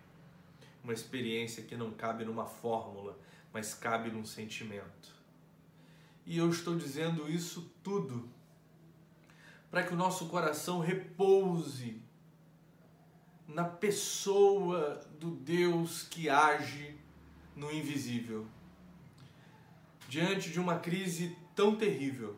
Uma 0.84 0.94
experiência 0.94 1.64
que 1.64 1.76
não 1.76 1.92
cabe 1.92 2.26
numa 2.26 2.46
fórmula, 2.46 3.18
mas 3.54 3.74
cabe 3.74 4.10
num 4.10 4.26
sentimento. 4.26 5.16
E 6.26 6.38
eu 6.38 6.50
estou 6.50 6.76
dizendo 6.76 7.30
isso 7.30 7.72
tudo 7.82 8.30
para 9.70 9.84
que 9.84 9.94
o 9.94 9.98
nosso 9.98 10.28
coração 10.28 10.80
repouse 10.80 12.02
na 13.48 13.64
pessoa 13.64 15.02
do 15.18 15.32
Deus 15.32 16.04
que 16.04 16.30
age 16.30 17.01
no 17.56 17.72
invisível. 17.72 18.46
Diante 20.08 20.50
de 20.50 20.60
uma 20.60 20.80
crise 20.80 21.36
tão 21.56 21.76
terrível, 21.76 22.38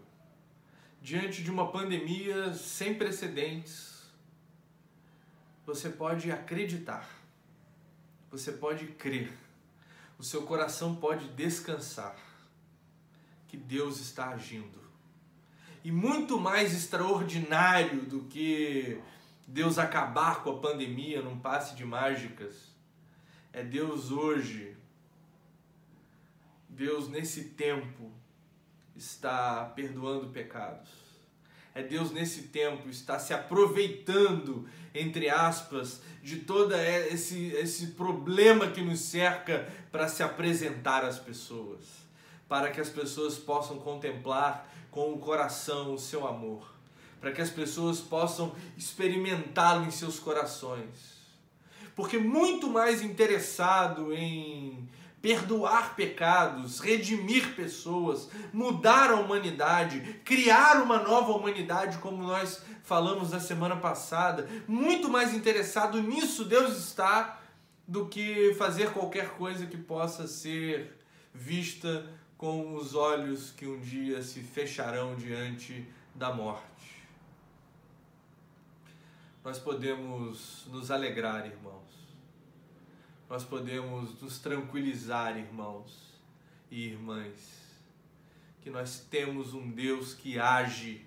diante 1.02 1.44
de 1.44 1.52
uma 1.52 1.72
pandemia 1.72 2.54
sem 2.54 2.94
precedentes, 2.94 4.04
você 5.66 5.90
pode 5.90 6.32
acreditar, 6.32 7.10
você 8.30 8.52
pode 8.52 8.86
crer, 8.88 9.32
o 10.18 10.24
seu 10.24 10.44
coração 10.44 10.96
pode 10.96 11.28
descansar 11.30 12.16
que 13.48 13.58
Deus 13.58 14.00
está 14.00 14.30
agindo. 14.30 14.82
E 15.84 15.92
muito 15.92 16.40
mais 16.40 16.74
extraordinário 16.74 18.04
do 18.04 18.22
que 18.24 19.02
Deus 19.48 19.78
acabar 19.78 20.42
com 20.44 20.52
a 20.52 20.60
pandemia 20.60 21.22
num 21.22 21.38
passe 21.40 21.76
de 21.76 21.86
mágicas, 21.86 22.74
é 23.52 23.64
Deus 23.64 24.10
hoje 24.10 24.76
Deus, 26.76 27.08
nesse 27.08 27.46
tempo, 27.50 28.12
está 28.96 29.72
perdoando 29.76 30.28
pecados. 30.30 30.90
É 31.76 31.82
Deus 31.82 32.12
nesse 32.12 32.44
tempo 32.44 32.88
está 32.90 33.18
se 33.18 33.34
aproveitando, 33.34 34.68
entre 34.94 35.30
aspas, 35.30 36.02
de 36.22 36.38
todo 36.38 36.74
esse, 36.76 37.48
esse 37.54 37.88
problema 37.88 38.70
que 38.70 38.82
nos 38.82 39.00
cerca 39.00 39.68
para 39.92 40.08
se 40.08 40.22
apresentar 40.22 41.04
às 41.04 41.18
pessoas, 41.18 41.86
para 42.48 42.70
que 42.70 42.80
as 42.80 42.90
pessoas 42.90 43.38
possam 43.38 43.80
contemplar 43.80 44.72
com 44.92 45.14
o 45.14 45.20
coração 45.20 45.94
o 45.94 46.00
seu 46.00 46.28
amor, 46.28 46.74
para 47.20 47.32
que 47.32 47.42
as 47.42 47.50
pessoas 47.50 48.00
possam 48.00 48.56
experimentá-lo 48.78 49.86
em 49.86 49.92
seus 49.92 50.20
corações. 50.20 51.24
Porque 51.96 52.18
muito 52.18 52.70
mais 52.70 53.02
interessado 53.02 54.14
em 54.14 54.88
perdoar 55.24 55.96
pecados, 55.96 56.82
redimir 56.82 57.56
pessoas, 57.56 58.30
mudar 58.52 59.10
a 59.10 59.16
humanidade, 59.16 60.20
criar 60.26 60.84
uma 60.84 61.02
nova 61.02 61.32
humanidade, 61.32 61.98
como 62.00 62.22
nós 62.22 62.62
falamos 62.84 63.32
na 63.32 63.40
semana 63.40 63.78
passada. 63.78 64.50
Muito 64.68 65.08
mais 65.08 65.34
interessado 65.34 66.04
nisso 66.04 66.44
Deus 66.44 66.78
está 66.78 67.40
do 67.88 68.08
que 68.08 68.54
fazer 68.56 68.92
qualquer 68.92 69.30
coisa 69.30 69.66
que 69.66 69.78
possa 69.78 70.28
ser 70.28 71.00
vista 71.34 72.06
com 72.38 72.76
os 72.76 72.94
olhos 72.94 73.52
que 73.52 73.66
um 73.66 73.80
dia 73.80 74.22
se 74.22 74.42
fecharão 74.42 75.16
diante 75.16 75.88
da 76.14 76.34
morte. 76.34 77.02
Nós 79.42 79.58
podemos 79.58 80.66
nos 80.70 80.92
alegrar, 80.92 81.46
irmãos 81.46 82.03
nós 83.34 83.44
podemos 83.44 84.22
nos 84.22 84.38
tranquilizar, 84.38 85.36
irmãos 85.36 86.22
e 86.70 86.90
irmãs, 86.90 87.34
que 88.62 88.70
nós 88.70 89.08
temos 89.10 89.56
um 89.56 89.72
Deus 89.72 90.14
que 90.14 90.38
age, 90.38 91.04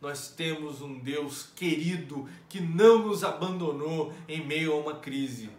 nós 0.00 0.28
temos 0.28 0.82
um 0.82 0.98
Deus 0.98 1.52
querido 1.54 2.28
que 2.48 2.60
não 2.60 3.06
nos 3.06 3.22
abandonou 3.22 4.12
em 4.26 4.44
meio 4.44 4.72
a 4.72 4.76
uma 4.76 4.96
crise, 4.96 5.50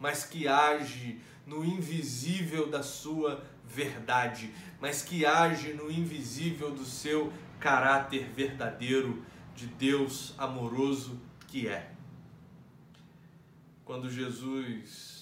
mas 0.00 0.24
que 0.24 0.48
age 0.48 1.20
no 1.46 1.64
invisível 1.64 2.68
da 2.68 2.82
sua 2.82 3.40
verdade, 3.64 4.52
mas 4.80 5.00
que 5.00 5.24
age 5.24 5.74
no 5.74 5.92
invisível 5.92 6.72
do 6.72 6.84
seu 6.84 7.32
caráter 7.60 8.28
verdadeiro 8.30 9.24
de 9.54 9.68
Deus 9.68 10.34
amoroso 10.36 11.20
que 11.46 11.68
é. 11.68 11.92
Quando 13.84 14.10
Jesus 14.10 15.19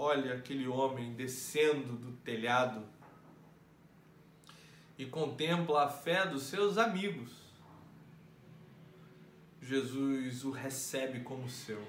olha 0.00 0.34
aquele 0.34 0.66
homem 0.66 1.12
descendo 1.12 1.94
do 1.94 2.12
telhado 2.12 2.82
e 4.96 5.04
contempla 5.04 5.84
a 5.84 5.88
fé 5.90 6.26
dos 6.26 6.44
seus 6.44 6.78
amigos. 6.78 7.30
Jesus 9.60 10.42
o 10.42 10.50
recebe 10.50 11.20
como 11.20 11.50
seu. 11.50 11.86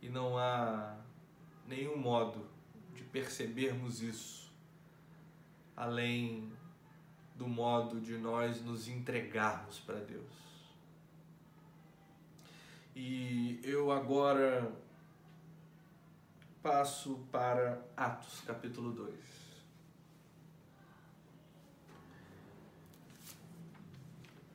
E 0.00 0.08
não 0.08 0.38
há 0.38 0.96
nenhum 1.68 1.98
modo 1.98 2.48
de 2.94 3.02
percebermos 3.02 4.00
isso 4.00 4.50
além 5.76 6.50
do 7.34 7.46
modo 7.46 8.00
de 8.00 8.16
nós 8.16 8.64
nos 8.64 8.88
entregarmos 8.88 9.78
para 9.80 10.00
Deus. 10.00 10.32
E 12.94 13.60
eu 13.62 13.92
agora 13.92 14.72
passo 16.66 17.24
para 17.30 17.80
Atos, 17.96 18.42
capítulo 18.44 18.90
2. 18.90 19.14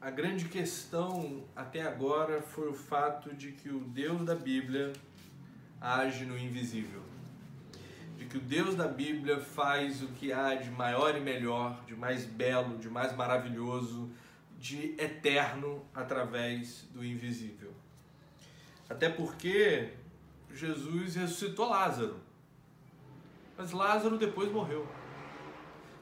A 0.02 0.12
grande 0.12 0.50
questão 0.50 1.46
até 1.56 1.82
agora 1.84 2.42
foi 2.42 2.68
o 2.68 2.74
fato 2.74 3.34
de 3.34 3.54
que 3.54 3.70
o 3.70 3.80
Deus 3.80 4.26
da 4.26 4.36
Bíblia 4.36 4.92
age 5.80 6.26
no 6.26 6.38
invisível. 6.38 7.02
De 8.18 8.26
que 8.26 8.38
o 8.38 8.42
Deus 8.42 8.76
da 8.76 8.90
Bíblia 8.90 9.40
faz 9.40 10.04
o 10.04 10.08
que 10.10 10.34
há 10.34 10.56
de 10.56 10.70
maior 10.70 11.16
e 11.16 11.22
melhor, 11.22 11.82
de 11.86 11.96
mais 11.96 12.26
belo, 12.26 12.78
de 12.78 12.90
mais 12.90 13.16
maravilhoso, 13.16 14.12
de 14.60 14.96
eterno 14.98 15.82
através 15.96 16.86
do 16.94 17.06
invisível. 17.06 17.72
Até 18.90 19.08
porque 19.08 19.94
Jesus 20.54 21.16
ressuscitou 21.16 21.70
Lázaro. 21.70 22.20
Mas 23.58 23.72
Lázaro 23.72 24.18
depois 24.18 24.52
morreu. 24.52 24.88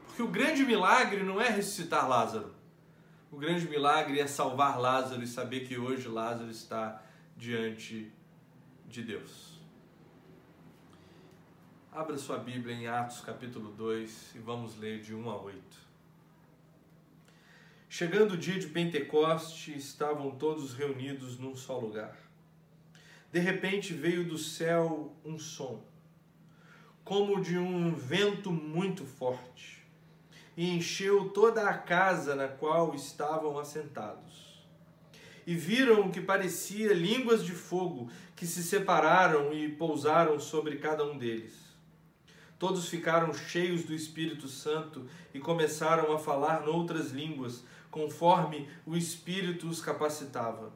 Porque 0.06 0.22
o 0.22 0.28
grande 0.28 0.64
milagre 0.64 1.24
não 1.24 1.40
é 1.42 1.50
ressuscitar 1.50 2.08
Lázaro. 2.08 2.54
O 3.32 3.38
grande 3.38 3.68
milagre 3.68 4.20
é 4.20 4.28
salvar 4.28 4.80
Lázaro 4.80 5.22
e 5.22 5.28
saber 5.28 5.68
que 5.68 5.78
hoje 5.78 6.08
Lázaro 6.08 6.50
está 6.50 7.02
diante 7.38 8.12
de 8.88 9.04
Deus. 9.04 9.60
Abra 11.92 12.18
sua 12.18 12.38
Bíblia 12.38 12.76
em 12.76 12.88
Atos 12.88 13.22
capítulo 13.22 13.72
2 13.72 14.36
e 14.36 14.40
vamos 14.40 14.78
ler 14.78 15.02
de 15.02 15.14
1 15.14 15.30
a 15.30 15.42
8. 15.42 15.90
Chegando 17.88 18.34
o 18.34 18.38
dia 18.38 18.60
de 18.60 18.68
Pentecoste, 18.68 19.76
estavam 19.76 20.32
todos 20.32 20.74
reunidos 20.74 21.40
num 21.40 21.56
só 21.56 21.80
lugar. 21.80 22.16
De 23.32 23.40
repente 23.40 23.94
veio 23.94 24.24
do 24.24 24.38
céu 24.40 25.16
um 25.24 25.38
som, 25.38 25.84
como 27.04 27.42
de 27.42 27.58
um 27.60 27.94
vento 27.94 28.52
muito 28.52 29.06
forte, 29.06 29.86
e 30.58 30.70
encheu 30.72 31.30
toda 31.30 31.70
a 31.70 31.78
casa 31.78 32.36
na 32.36 32.48
qual 32.48 32.96
estavam 32.96 33.60
assentados. 33.60 34.60
E 35.46 35.56
viram 35.56 36.02
o 36.02 36.12
que 36.12 36.22
parecia 36.22 36.94
línguas 36.94 37.46
de 37.46 37.52
fogo 37.52 38.10
que 38.36 38.48
se 38.48 38.64
separaram 38.64 39.54
e 39.54 39.70
pousaram 39.70 40.40
sobre 40.40 40.78
cada 40.78 41.04
um 41.06 41.18
deles. 41.18 41.70
Todos 42.58 42.90
ficaram 42.90 43.34
cheios 43.34 43.84
do 43.84 43.94
Espírito 43.94 44.48
Santo 44.48 45.08
e 45.34 45.40
começaram 45.40 46.12
a 46.12 46.20
falar 46.20 46.66
noutras 46.66 47.12
línguas, 47.12 47.64
conforme 47.90 48.68
o 48.86 48.98
Espírito 48.98 49.68
os 49.68 49.80
capacitava. 49.80 50.74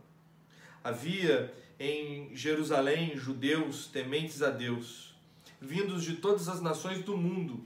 Havia 0.83 1.53
em 1.83 2.33
Jerusalém 2.33 3.17
judeus 3.17 3.87
tementes 3.87 4.41
a 4.41 4.49
Deus, 4.49 5.13
vindos 5.59 6.01
de 6.05 6.15
todas 6.15 6.47
as 6.47 6.61
nações 6.61 7.03
do 7.03 7.17
mundo. 7.17 7.61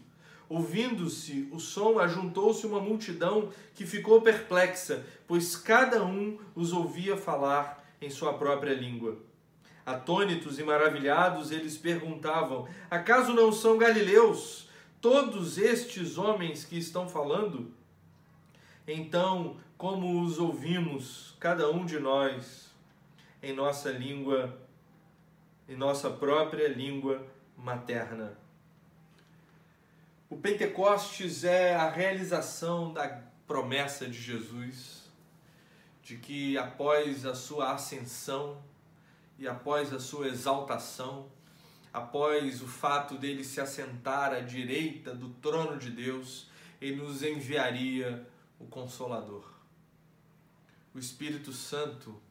Ouvindo-se 0.49 1.47
o 1.51 1.59
som, 1.59 1.99
ajuntou-se 1.99 2.65
uma 2.65 2.79
multidão 2.79 3.51
que 3.75 3.85
ficou 3.85 4.19
perplexa, 4.21 5.05
pois 5.27 5.55
cada 5.55 6.03
um 6.03 6.39
os 6.55 6.73
ouvia 6.73 7.15
falar 7.15 7.85
em 8.01 8.09
sua 8.09 8.33
própria 8.33 8.73
língua. 8.73 9.19
Atônitos 9.85 10.57
e 10.57 10.63
maravilhados, 10.63 11.51
eles 11.51 11.77
perguntavam: 11.77 12.67
Acaso 12.89 13.33
não 13.33 13.51
são 13.51 13.77
galileus 13.77 14.67
todos 14.99 15.59
estes 15.59 16.17
homens 16.17 16.65
que 16.65 16.77
estão 16.79 17.07
falando? 17.07 17.71
Então, 18.87 19.57
como 19.77 20.23
os 20.23 20.39
ouvimos, 20.39 21.35
cada 21.39 21.69
um 21.69 21.85
de 21.85 21.99
nós, 21.99 22.66
em 23.41 23.53
nossa 23.53 23.91
língua, 23.91 24.57
em 25.67 25.75
nossa 25.75 26.09
própria 26.09 26.67
língua 26.67 27.25
materna. 27.55 28.37
O 30.29 30.37
Pentecostes 30.37 31.43
é 31.43 31.75
a 31.75 31.89
realização 31.89 32.93
da 32.93 33.23
promessa 33.47 34.07
de 34.07 34.19
Jesus 34.19 34.97
de 36.07 36.15
que 36.15 36.57
após 36.57 37.25
a 37.25 37.35
sua 37.35 37.73
ascensão 37.73 38.63
e 39.37 39.45
após 39.45 39.91
a 39.93 39.99
sua 39.99 40.29
exaltação, 40.29 41.29
após 41.91 42.61
o 42.61 42.67
fato 42.67 43.17
dele 43.17 43.43
se 43.43 43.59
assentar 43.59 44.31
à 44.31 44.39
direita 44.39 45.13
do 45.13 45.27
trono 45.41 45.77
de 45.77 45.89
Deus, 45.89 46.49
ele 46.79 46.95
nos 46.95 47.23
enviaria 47.23 48.25
o 48.57 48.65
Consolador. 48.67 49.51
O 50.95 50.97
Espírito 50.97 51.51
Santo 51.51 52.21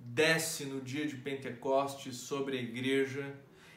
desce 0.00 0.64
no 0.64 0.80
dia 0.80 1.06
de 1.06 1.16
Pentecostes 1.16 2.16
sobre 2.16 2.58
a 2.58 2.60
igreja, 2.60 3.34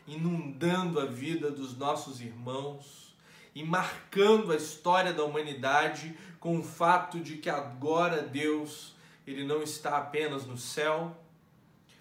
inundando 0.07 0.99
a 0.99 1.05
vida 1.05 1.51
dos 1.51 1.77
nossos 1.77 2.21
irmãos 2.21 3.13
e 3.53 3.63
marcando 3.63 4.51
a 4.51 4.55
história 4.55 5.13
da 5.13 5.23
humanidade 5.23 6.17
com 6.39 6.57
o 6.57 6.63
fato 6.63 7.19
de 7.19 7.37
que 7.37 7.49
agora 7.49 8.21
Deus, 8.21 8.95
ele 9.27 9.43
não 9.43 9.61
está 9.61 9.97
apenas 9.97 10.45
no 10.45 10.57
céu, 10.57 11.15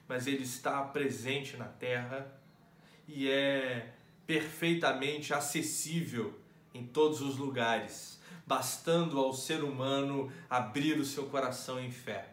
mas 0.09 0.27
ele 0.27 0.43
está 0.43 0.83
presente 0.83 1.57
na 1.57 1.67
terra 1.67 2.27
e 3.07 3.29
é 3.29 3.93
perfeitamente 4.27 5.35
acessível 5.35 6.39
em 6.73 6.87
todos 6.87 7.21
os 7.21 7.37
lugares, 7.37 8.21
bastando 8.47 9.19
ao 9.19 9.33
ser 9.33 9.63
humano 9.63 10.33
abrir 10.49 10.99
o 10.99 11.05
seu 11.05 11.27
coração 11.27 11.79
em 11.79 11.91
fé. 11.91 12.32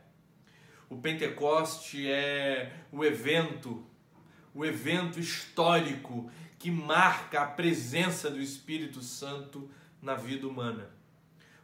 O 0.90 0.98
Pentecoste 0.98 2.10
é 2.10 2.74
o 2.92 3.06
evento, 3.06 3.86
o 4.56 4.66
evento 4.66 5.20
histórico 5.20 6.32
que 6.58 6.72
marca 6.72 7.42
a 7.42 7.46
presença 7.46 8.30
do 8.30 8.42
Espírito 8.42 9.02
Santo 9.02 9.70
na 10.02 10.16
vida 10.16 10.48
humana. 10.48 10.90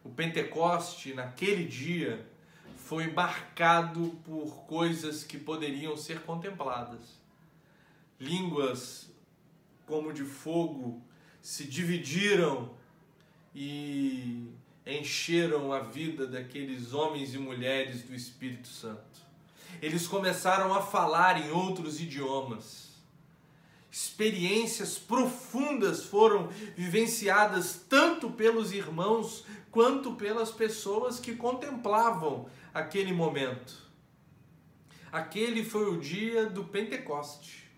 o 0.04 0.10
Pentecoste 0.10 1.16
naquele 1.16 1.66
dia 1.66 2.30
foi 2.78 3.12
marcado 3.12 4.20
por 4.24 4.66
coisas 4.68 5.24
que 5.24 5.40
poderiam 5.40 5.98
ser 5.98 6.22
contempladas. 6.22 7.20
Línguas 8.20 9.10
como 9.88 10.14
de 10.14 10.24
fogo 10.24 11.02
se 11.42 11.66
dividiram 11.66 12.72
e 13.56 14.48
encheram 14.86 15.74
a 15.74 15.80
vida 15.80 16.28
daqueles 16.28 16.94
homens 16.94 17.34
e 17.34 17.38
mulheres 17.38 18.04
do 18.04 18.14
Espírito 18.14 18.68
Santo. 18.68 19.26
Eles 19.82 20.08
começaram 20.08 20.74
a 20.74 20.82
falar 20.82 21.44
em 21.44 21.52
outros 21.52 22.00
idiomas. 22.00 22.90
Experiências 23.92 24.98
profundas 24.98 26.06
foram 26.06 26.48
vivenciadas 26.76 27.86
tanto 27.90 28.30
pelos 28.30 28.74
irmãos 28.74 29.46
quanto 29.72 30.14
pelas 30.16 30.52
pessoas 30.52 31.20
que 31.20 31.36
contemplavam 31.36 32.48
aquele 32.74 33.14
momento. 33.14 33.86
Aquele 35.12 35.64
foi 35.64 35.90
o 35.90 36.00
dia 36.00 36.46
do 36.46 36.66
Pentecoste. 36.66 37.70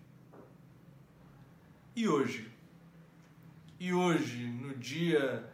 E 1.94 2.08
hoje? 2.08 2.50
E 3.78 3.92
hoje, 3.92 4.44
no 4.44 4.74
dia 4.74 5.47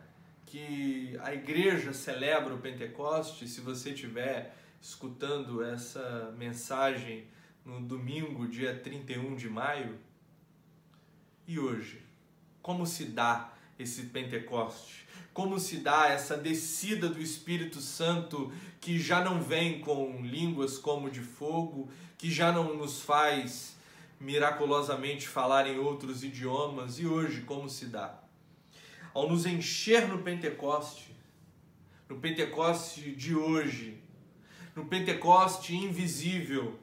que 0.55 1.19
a 1.21 1.35
igreja 1.35 1.93
celebra 1.93 2.55
o 2.55 2.59
Pentecoste, 2.59 3.49
se 3.49 3.61
você 3.61 3.91
estiver 3.91 4.57
escutando 4.81 5.65
essa 5.65 6.33
mensagem 6.39 7.27
no 7.65 7.81
domingo, 7.81 8.47
dia 8.47 8.79
31 8.79 9.35
de 9.35 9.49
maio, 9.49 9.99
e 11.45 11.59
hoje? 11.59 12.01
Como 12.63 12.87
se 12.87 13.07
dá 13.07 13.53
esse 13.77 14.05
Pentecoste? 14.05 15.09
Como 15.33 15.59
se 15.59 15.79
dá 15.79 16.07
essa 16.07 16.37
descida 16.37 17.09
do 17.09 17.21
Espírito 17.21 17.81
Santo 17.81 18.53
que 18.81 18.97
já 18.97 19.25
não 19.25 19.43
vem 19.43 19.81
com 19.81 20.23
línguas 20.23 20.79
como 20.79 21.11
de 21.11 21.21
fogo, 21.21 21.91
que 22.17 22.31
já 22.31 22.53
não 22.53 22.77
nos 22.77 23.01
faz 23.03 23.77
miraculosamente 24.21 25.27
falar 25.27 25.67
em 25.67 25.81
outros 25.81 26.23
idiomas? 26.23 27.01
E 27.01 27.07
hoje, 27.09 27.41
como 27.41 27.69
se 27.69 27.87
dá? 27.87 28.24
Ao 29.15 29.29
nos 29.29 29.47
encher 29.47 30.09
no 30.09 30.19
Pentecoste, 30.23 31.15
no 32.09 32.19
Pentecoste 32.19 33.15
de 33.15 33.33
hoje, 33.33 34.03
no 34.75 34.87
Pentecoste 34.87 35.73
invisível, 35.73 36.81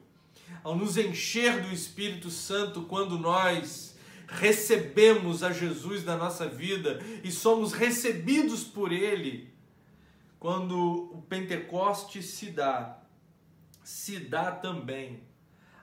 ao 0.64 0.74
nos 0.74 0.96
encher 0.96 1.60
do 1.60 1.70
Espírito 1.70 2.30
Santo 2.30 2.84
quando 2.84 3.18
nós 3.18 3.98
recebemos 4.26 5.42
a 5.42 5.52
Jesus 5.52 6.06
na 6.06 6.16
nossa 6.16 6.48
vida 6.48 7.00
e 7.22 7.30
somos 7.30 7.74
recebidos 7.74 8.64
por 8.64 8.92
Ele, 8.92 9.52
quando 10.38 11.12
o 11.12 11.20
Pentecoste 11.28 12.22
se 12.22 12.50
dá, 12.50 12.98
se 13.84 14.18
dá 14.18 14.50
também 14.52 15.22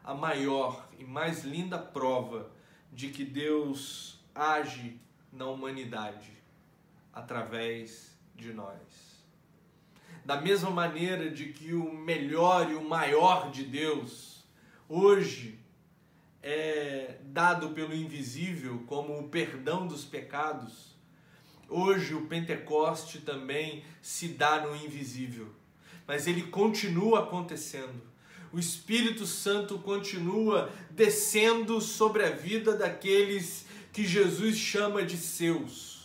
a 0.03 0.15
maior 0.15 0.89
e 0.97 1.03
mais 1.03 1.43
linda 1.43 1.77
prova 1.77 2.51
de 2.91 3.09
que 3.09 3.23
Deus 3.23 4.19
age 4.33 4.99
na 5.31 5.45
humanidade 5.45 6.38
através 7.19 8.17
de 8.35 8.53
nós. 8.53 9.19
Da 10.25 10.39
mesma 10.39 10.69
maneira 10.69 11.29
de 11.29 11.47
que 11.47 11.73
o 11.73 11.91
melhor 11.93 12.69
e 12.71 12.75
o 12.75 12.87
maior 12.87 13.51
de 13.51 13.63
Deus 13.63 14.43
hoje 14.87 15.59
é 16.41 17.17
dado 17.25 17.69
pelo 17.71 17.93
invisível, 17.93 18.83
como 18.87 19.19
o 19.19 19.29
perdão 19.29 19.85
dos 19.85 20.05
pecados, 20.05 20.95
hoje 21.67 22.15
o 22.15 22.25
Pentecoste 22.27 23.19
também 23.19 23.83
se 24.01 24.29
dá 24.29 24.61
no 24.61 24.75
invisível, 24.75 25.53
mas 26.07 26.27
ele 26.27 26.43
continua 26.43 27.19
acontecendo. 27.19 28.01
O 28.51 28.57
Espírito 28.57 29.27
Santo 29.27 29.77
continua 29.79 30.71
descendo 30.89 31.79
sobre 31.81 32.23
a 32.23 32.31
vida 32.31 32.75
daqueles 32.75 33.65
que 33.93 34.05
Jesus 34.05 34.57
chama 34.57 35.03
de 35.03 35.17
seus. 35.17 35.98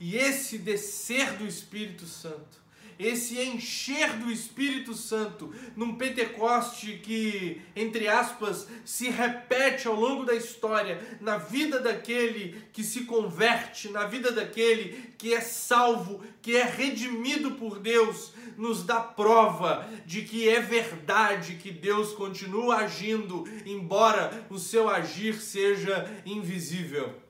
E 0.00 0.16
esse 0.16 0.58
descer 0.58 1.34
do 1.34 1.46
Espírito 1.46 2.06
Santo 2.06 2.60
esse 3.00 3.40
encher 3.40 4.12
do 4.18 4.30
Espírito 4.30 4.92
Santo 4.92 5.50
num 5.74 5.94
Pentecoste 5.94 7.00
que, 7.02 7.58
entre 7.74 8.06
aspas, 8.06 8.68
se 8.84 9.08
repete 9.08 9.88
ao 9.88 9.94
longo 9.94 10.22
da 10.22 10.34
história, 10.34 11.00
na 11.18 11.38
vida 11.38 11.80
daquele 11.80 12.62
que 12.74 12.84
se 12.84 13.04
converte, 13.04 13.88
na 13.88 14.04
vida 14.04 14.30
daquele 14.30 15.14
que 15.16 15.32
é 15.32 15.40
salvo, 15.40 16.22
que 16.42 16.54
é 16.54 16.64
redimido 16.64 17.52
por 17.52 17.78
Deus, 17.78 18.34
nos 18.58 18.84
dá 18.84 19.00
prova 19.00 19.88
de 20.04 20.20
que 20.20 20.46
é 20.46 20.60
verdade 20.60 21.54
que 21.54 21.70
Deus 21.70 22.12
continua 22.12 22.76
agindo, 22.80 23.44
embora 23.64 24.46
o 24.50 24.58
seu 24.58 24.90
agir 24.90 25.40
seja 25.40 26.22
invisível 26.26 27.29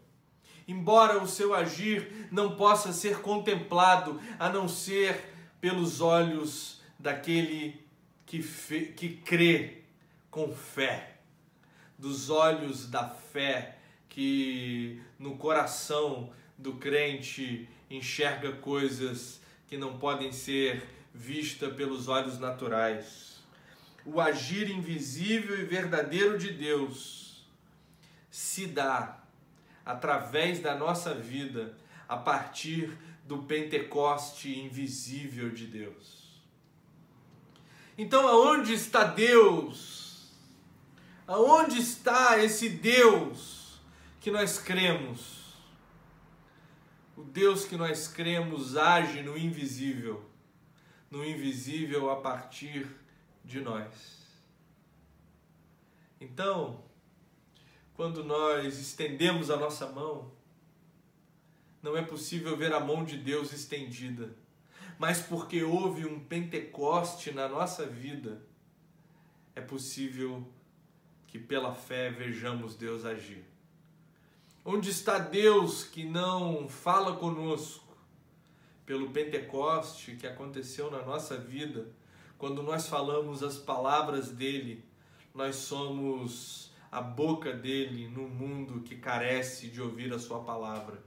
embora 0.70 1.22
o 1.22 1.26
seu 1.26 1.52
agir 1.52 2.28
não 2.30 2.56
possa 2.56 2.92
ser 2.92 3.20
contemplado 3.20 4.20
a 4.38 4.48
não 4.48 4.68
ser 4.68 5.34
pelos 5.60 6.00
olhos 6.00 6.80
daquele 6.98 7.84
que, 8.24 8.40
fe, 8.40 8.86
que 8.86 9.16
crê 9.16 9.82
com 10.30 10.54
fé, 10.54 11.16
dos 11.98 12.30
olhos 12.30 12.88
da 12.88 13.08
fé 13.08 13.78
que 14.08 15.02
no 15.18 15.36
coração 15.36 16.32
do 16.56 16.74
crente 16.74 17.68
enxerga 17.90 18.52
coisas 18.52 19.40
que 19.66 19.76
não 19.76 19.98
podem 19.98 20.32
ser 20.32 20.86
vistas 21.12 21.74
pelos 21.74 22.06
olhos 22.06 22.38
naturais. 22.38 23.42
O 24.04 24.20
agir 24.20 24.70
invisível 24.70 25.58
e 25.58 25.64
verdadeiro 25.64 26.38
de 26.38 26.52
Deus 26.52 27.44
se 28.30 28.66
dá 28.66 29.20
através 29.84 30.60
da 30.60 30.74
nossa 30.74 31.14
vida 31.14 31.76
a 32.08 32.16
partir 32.16 32.96
do 33.24 33.44
Pentecoste 33.44 34.58
invisível 34.58 35.50
de 35.50 35.66
Deus. 35.66 36.42
Então, 37.96 38.26
aonde 38.26 38.72
está 38.72 39.04
Deus? 39.04 40.32
Aonde 41.26 41.78
está 41.78 42.42
esse 42.42 42.68
Deus 42.68 43.78
que 44.20 44.30
nós 44.30 44.58
cremos? 44.58 45.54
O 47.16 47.22
Deus 47.22 47.64
que 47.64 47.76
nós 47.76 48.08
cremos 48.08 48.76
age 48.76 49.22
no 49.22 49.36
invisível, 49.36 50.24
no 51.10 51.24
invisível 51.24 52.10
a 52.10 52.16
partir 52.16 52.86
de 53.44 53.60
nós. 53.60 54.20
Então, 56.20 56.82
quando 58.00 58.24
nós 58.24 58.78
estendemos 58.78 59.50
a 59.50 59.58
nossa 59.58 59.86
mão, 59.86 60.32
não 61.82 61.94
é 61.98 62.00
possível 62.00 62.56
ver 62.56 62.72
a 62.72 62.80
mão 62.80 63.04
de 63.04 63.18
Deus 63.18 63.52
estendida, 63.52 64.34
mas 64.98 65.20
porque 65.20 65.62
houve 65.62 66.06
um 66.06 66.18
Pentecoste 66.18 67.30
na 67.30 67.46
nossa 67.46 67.84
vida, 67.84 68.40
é 69.54 69.60
possível 69.60 70.50
que 71.26 71.38
pela 71.38 71.74
fé 71.74 72.10
vejamos 72.10 72.74
Deus 72.74 73.04
agir. 73.04 73.44
Onde 74.64 74.88
está 74.88 75.18
Deus 75.18 75.84
que 75.84 76.02
não 76.02 76.70
fala 76.70 77.16
conosco? 77.16 77.94
Pelo 78.86 79.10
Pentecoste 79.10 80.16
que 80.16 80.26
aconteceu 80.26 80.90
na 80.90 81.02
nossa 81.02 81.36
vida, 81.36 81.92
quando 82.38 82.62
nós 82.62 82.88
falamos 82.88 83.42
as 83.42 83.58
palavras 83.58 84.30
dele, 84.30 84.82
nós 85.34 85.56
somos 85.56 86.69
a 86.90 87.00
boca 87.00 87.52
dele 87.52 88.08
no 88.08 88.28
mundo 88.28 88.80
que 88.80 88.96
carece 88.96 89.68
de 89.68 89.80
ouvir 89.80 90.12
a 90.12 90.18
sua 90.18 90.40
palavra. 90.40 90.98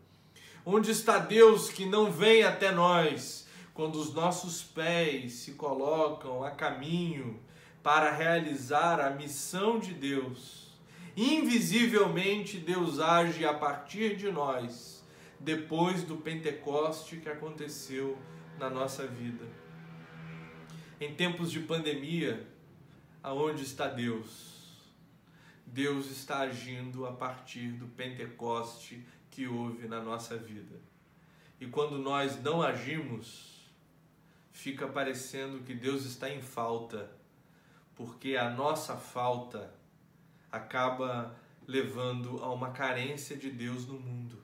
Onde 0.65 0.91
está 0.91 1.19
Deus 1.19 1.69
que 1.69 1.85
não 1.85 2.09
vem 2.09 2.43
até 2.43 2.71
nós 2.71 3.47
quando 3.73 3.95
os 3.95 4.13
nossos 4.13 4.63
pés 4.63 5.33
se 5.33 5.53
colocam 5.53 6.43
a 6.43 6.51
caminho 6.51 7.39
para 7.81 8.11
realizar 8.11 9.01
a 9.01 9.09
missão 9.09 9.77
de 9.77 9.93
Deus? 9.93 10.71
Invisivelmente 11.17 12.57
Deus 12.57 12.99
age 12.99 13.45
a 13.45 13.53
partir 13.53 14.15
de 14.15 14.31
nós, 14.31 15.03
depois 15.37 16.03
do 16.03 16.15
Pentecoste 16.15 17.17
que 17.17 17.29
aconteceu 17.29 18.17
na 18.57 18.69
nossa 18.69 19.05
vida. 19.05 19.45
Em 20.99 21.13
tempos 21.13 21.51
de 21.51 21.59
pandemia, 21.59 22.47
aonde 23.21 23.63
está 23.63 23.87
Deus? 23.87 24.62
Deus 25.65 26.11
está 26.11 26.39
agindo 26.39 27.05
a 27.05 27.11
partir 27.11 27.73
do 27.73 27.87
Pentecoste 27.87 29.05
que 29.29 29.47
houve 29.47 29.87
na 29.87 30.01
nossa 30.01 30.37
vida. 30.37 30.79
E 31.59 31.67
quando 31.67 31.97
nós 31.97 32.41
não 32.41 32.61
agimos, 32.61 33.71
fica 34.51 34.87
parecendo 34.87 35.63
que 35.63 35.73
Deus 35.73 36.05
está 36.05 36.29
em 36.29 36.41
falta, 36.41 37.11
porque 37.95 38.35
a 38.35 38.49
nossa 38.49 38.95
falta 38.95 39.73
acaba 40.51 41.35
levando 41.67 42.43
a 42.43 42.51
uma 42.51 42.71
carência 42.71 43.35
de 43.35 43.49
Deus 43.49 43.87
no 43.87 43.99
mundo. 43.99 44.37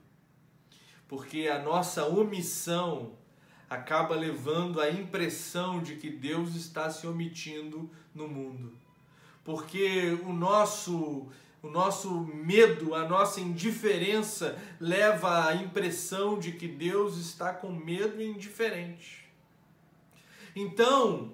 Porque 1.06 1.48
a 1.48 1.62
nossa 1.62 2.06
omissão 2.06 3.18
acaba 3.68 4.16
levando 4.16 4.80
a 4.80 4.90
impressão 4.90 5.80
de 5.80 5.96
que 5.96 6.10
Deus 6.10 6.56
está 6.56 6.90
se 6.90 7.06
omitindo 7.06 7.88
no 8.12 8.26
mundo. 8.26 8.76
Porque 9.44 10.18
o 10.24 10.32
nosso 10.32 11.28
o 11.62 11.68
nosso 11.68 12.10
medo, 12.10 12.94
a 12.94 13.06
nossa 13.06 13.40
indiferença 13.40 14.58
leva 14.80 15.48
à 15.48 15.54
impressão 15.54 16.38
de 16.38 16.52
que 16.52 16.66
Deus 16.66 17.18
está 17.18 17.52
com 17.52 17.70
medo 17.70 18.20
e 18.20 18.26
indiferente. 18.26 19.26
Então, 20.56 21.32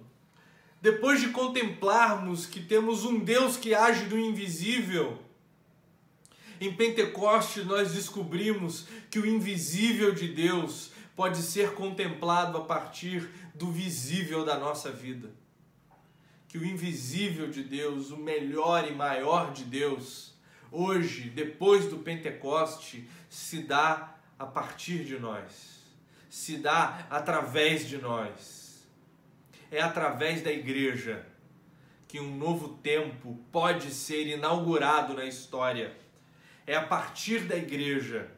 depois 0.83 1.21
de 1.21 1.29
contemplarmos 1.29 2.45
que 2.45 2.61
temos 2.61 3.05
um 3.05 3.21
Deus 3.21 3.57
que 3.57 3.75
age 3.75 4.07
do 4.07 4.19
invisível, 4.19 5.19
em 6.61 6.75
Pentecostes 6.75 7.65
nós 7.65 7.93
descobrimos 7.93 8.87
que 9.11 9.19
o 9.19 9.27
invisível 9.27 10.13
de 10.13 10.29
Deus 10.29 10.91
pode 11.15 11.39
ser 11.39 11.73
contemplado 11.75 12.59
a 12.59 12.65
partir 12.65 13.29
do 13.55 13.71
visível 13.71 14.45
da 14.45 14.59
nossa 14.59 14.91
vida. 14.91 15.31
Que 16.57 16.63
o 16.63 16.65
invisível 16.65 17.51
de 17.51 17.63
Deus, 17.63 18.11
o 18.11 18.17
melhor 18.17 18.89
e 18.89 18.95
maior 18.95 19.53
de 19.53 19.63
Deus, 19.63 20.33
hoje, 20.73 21.29
depois 21.29 21.85
do 21.85 21.99
Pentecoste, 21.99 23.07
se 23.29 23.59
dá 23.59 24.17
a 24.39 24.47
partir 24.47 25.05
de 25.05 25.19
nós, 25.19 25.83
se 26.31 26.57
dá 26.57 27.07
através 27.11 27.87
de 27.87 27.99
nós. 27.99 28.89
É 29.71 29.83
através 29.83 30.41
da 30.41 30.51
igreja 30.51 31.27
que 32.09 32.19
um 32.19 32.35
novo 32.35 32.79
tempo 32.79 33.39
pode 33.53 33.91
ser 33.91 34.27
inaugurado 34.27 35.13
na 35.13 35.27
história. 35.27 35.95
É 36.67 36.75
a 36.75 36.87
partir 36.87 37.41
da 37.41 37.57
igreja 37.57 38.31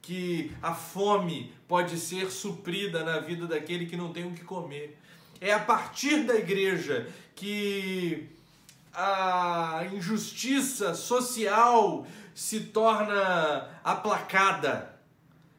que 0.00 0.50
a 0.62 0.72
fome 0.72 1.52
pode 1.68 1.98
ser 1.98 2.30
suprida 2.30 3.04
na 3.04 3.20
vida 3.20 3.46
daquele 3.46 3.84
que 3.84 3.96
não 3.96 4.10
tem 4.10 4.26
o 4.26 4.32
que 4.32 4.42
comer. 4.42 4.98
É 5.40 5.52
a 5.52 5.60
partir 5.60 6.24
da 6.24 6.34
igreja 6.34 7.08
que 7.34 8.28
a 8.92 9.86
injustiça 9.92 10.94
social 10.94 12.06
se 12.34 12.60
torna 12.60 13.68
aplacada, 13.84 14.98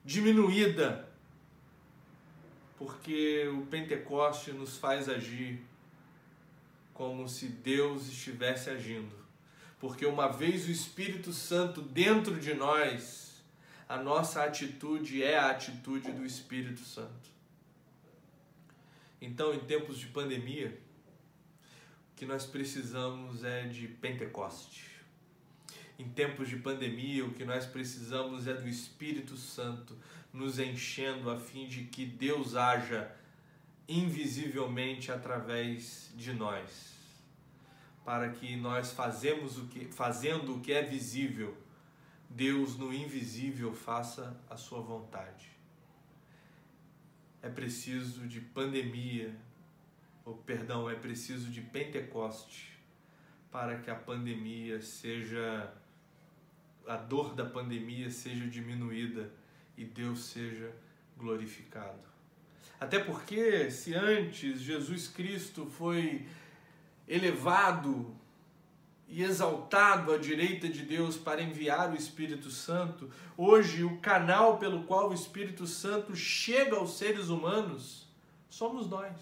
diminuída, 0.03 1.07
porque 2.77 3.47
o 3.53 3.65
Pentecoste 3.65 4.51
nos 4.51 4.77
faz 4.77 5.07
agir 5.09 5.61
como 6.93 7.29
se 7.29 7.47
Deus 7.47 8.07
estivesse 8.07 8.69
agindo. 8.69 9.15
Porque 9.79 10.05
uma 10.05 10.27
vez 10.27 10.67
o 10.67 10.71
Espírito 10.71 11.31
Santo 11.31 11.81
dentro 11.81 12.37
de 12.39 12.53
nós, 12.53 13.41
a 13.87 13.97
nossa 13.97 14.43
atitude 14.43 15.23
é 15.23 15.37
a 15.37 15.51
atitude 15.51 16.11
do 16.11 16.25
Espírito 16.25 16.81
Santo. 16.81 17.29
Então, 19.21 19.53
em 19.53 19.59
tempos 19.59 19.97
de 19.97 20.07
pandemia, 20.07 20.79
o 22.11 22.15
que 22.15 22.25
nós 22.25 22.45
precisamos 22.45 23.43
é 23.43 23.67
de 23.67 23.87
Pentecoste. 23.87 24.89
Em 25.97 26.07
tempos 26.07 26.47
de 26.47 26.55
pandemia, 26.55 27.25
o 27.25 27.33
que 27.33 27.43
nós 27.43 27.65
precisamos 27.65 28.47
é 28.47 28.53
do 28.53 28.67
Espírito 28.67 29.35
Santo 29.35 29.97
nos 30.31 30.59
enchendo 30.59 31.29
a 31.29 31.37
fim 31.37 31.67
de 31.67 31.85
que 31.85 32.05
Deus 32.05 32.55
haja 32.55 33.13
invisivelmente 33.87 35.11
através 35.11 36.11
de 36.15 36.31
nós, 36.31 36.93
para 38.05 38.29
que 38.29 38.55
nós 38.55 38.91
fazemos 38.91 39.57
o 39.57 39.65
que 39.65 39.85
fazendo 39.85 40.55
o 40.55 40.59
que 40.61 40.71
é 40.71 40.83
visível 40.83 41.57
Deus 42.29 42.77
no 42.77 42.93
invisível 42.93 43.73
faça 43.73 44.39
a 44.47 44.55
sua 44.55 44.81
vontade. 44.81 45.49
É 47.41 47.49
preciso 47.49 48.27
de 48.27 48.41
pandemia, 48.41 49.35
ou 50.25 50.35
perdão, 50.35 50.89
é 50.89 50.95
preciso 50.95 51.49
de 51.49 51.61
Pentecoste 51.61 52.77
para 53.51 53.79
que 53.79 53.89
a 53.89 53.95
pandemia 53.95 54.81
seja 54.81 55.73
a 56.87 56.97
dor 56.97 57.35
da 57.35 57.45
pandemia 57.45 58.09
seja 58.09 58.47
diminuída 58.47 59.31
e 59.77 59.85
Deus 59.85 60.25
seja 60.25 60.73
glorificado. 61.15 62.09
Até 62.79 62.97
porque 62.97 63.69
se 63.69 63.93
antes 63.93 64.61
Jesus 64.61 65.07
Cristo 65.07 65.67
foi 65.67 66.25
elevado 67.07 68.15
e 69.09 69.23
exaltado 69.23 70.13
à 70.13 70.17
direita 70.17 70.69
de 70.69 70.83
Deus 70.83 71.17
para 71.17 71.41
enviar 71.41 71.91
o 71.91 71.95
Espírito 71.95 72.51
Santo, 72.51 73.09
hoje 73.35 73.83
o 73.83 73.97
canal 73.97 74.57
pelo 74.57 74.83
qual 74.83 75.09
o 75.09 75.13
Espírito 75.13 75.65
Santo 75.65 76.15
chega 76.15 76.75
aos 76.75 76.97
seres 76.97 77.29
humanos 77.29 78.07
somos 78.49 78.87
nós. 78.87 79.15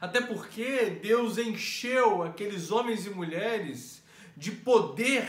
Até 0.00 0.20
porque 0.20 0.98
Deus 1.02 1.36
encheu 1.36 2.22
aqueles 2.22 2.70
homens 2.70 3.04
e 3.04 3.10
mulheres 3.10 4.02
de 4.36 4.52
poder 4.52 5.28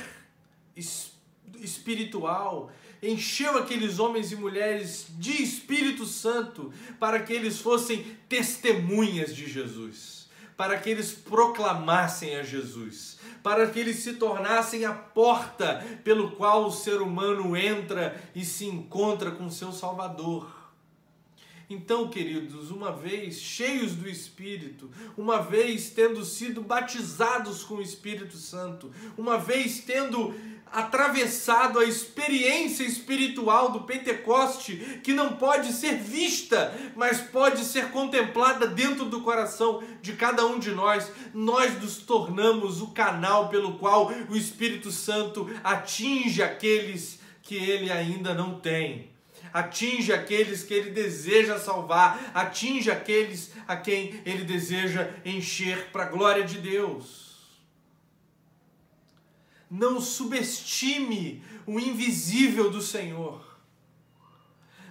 espiritual, 1.56 2.72
encheu 3.02 3.58
aqueles 3.58 4.00
homens 4.00 4.32
e 4.32 4.36
mulheres 4.36 5.08
de 5.18 5.42
Espírito 5.42 6.06
Santo 6.06 6.72
para 7.00 7.22
que 7.22 7.34
eles 7.34 7.60
fossem 7.60 8.18
testemunhas 8.30 9.36
de 9.36 9.50
Jesus 9.50 10.19
para 10.60 10.78
que 10.78 10.90
eles 10.90 11.14
proclamassem 11.14 12.36
a 12.36 12.44
Jesus, 12.44 13.18
para 13.42 13.66
que 13.70 13.80
eles 13.80 14.00
se 14.00 14.16
tornassem 14.16 14.84
a 14.84 14.92
porta 14.92 15.82
pelo 16.04 16.32
qual 16.32 16.66
o 16.66 16.72
ser 16.72 17.02
humano 17.02 17.56
entra 17.56 18.22
e 18.36 18.44
se 18.44 18.66
encontra 18.66 19.32
com 19.32 19.50
seu 19.50 19.72
Salvador. 19.72 20.54
Então, 21.70 22.10
queridos, 22.10 22.72
uma 22.72 22.92
vez 22.92 23.40
cheios 23.40 23.96
do 23.96 24.10
Espírito, 24.10 24.92
uma 25.16 25.42
vez 25.42 25.92
tendo 25.92 26.26
sido 26.26 26.62
batizados 26.62 27.64
com 27.64 27.76
o 27.76 27.82
Espírito 27.82 28.36
Santo, 28.36 28.92
uma 29.18 29.38
vez 29.38 29.80
tendo 29.80 30.36
atravessado 30.72 31.80
a 31.80 31.86
experiência 31.86 32.84
espiritual 32.84 33.72
do 33.72 33.82
Pentecoste, 33.82 35.00
que 35.04 35.14
não 35.14 35.36
pode 35.36 35.74
ser 35.74 35.96
vista, 35.96 36.74
mas 36.96 37.20
pode 37.20 37.64
ser 37.64 37.90
contemplada 37.90 38.68
dentro 38.68 39.06
do 39.06 39.22
coração 39.22 39.84
de 40.02 40.14
cada 40.14 40.46
um 40.46 40.60
de 40.60 40.72
nós, 40.72 41.12
nós 41.34 41.82
nos 41.82 41.98
tornamos 41.98 42.82
o 42.82 42.88
canal 42.88 43.50
pelo 43.50 43.74
qual 43.78 44.12
o 44.30 44.36
Espírito 44.36 44.92
Santo 44.92 45.50
atinge 45.64 46.44
aqueles 46.44 47.20
que 47.42 47.56
ele 47.56 47.92
ainda 47.92 48.34
não 48.34 48.60
tem. 48.60 49.10
Atinge 49.52 50.14
aqueles 50.14 50.64
que 50.64 50.74
ele 50.74 50.92
deseja 50.92 51.58
salvar, 51.58 52.32
atinge 52.36 52.92
aqueles 52.92 53.52
a 53.68 53.76
quem 53.76 54.22
ele 54.24 54.44
deseja 54.44 55.10
encher 55.26 55.88
para 55.92 56.04
a 56.04 56.10
glória 56.10 56.44
de 56.44 56.60
Deus. 56.60 57.29
Não 59.70 60.02
subestime 60.02 61.44
o 61.68 61.80
invisível 61.80 62.70
do 62.70 62.82
Senhor. 62.82 63.49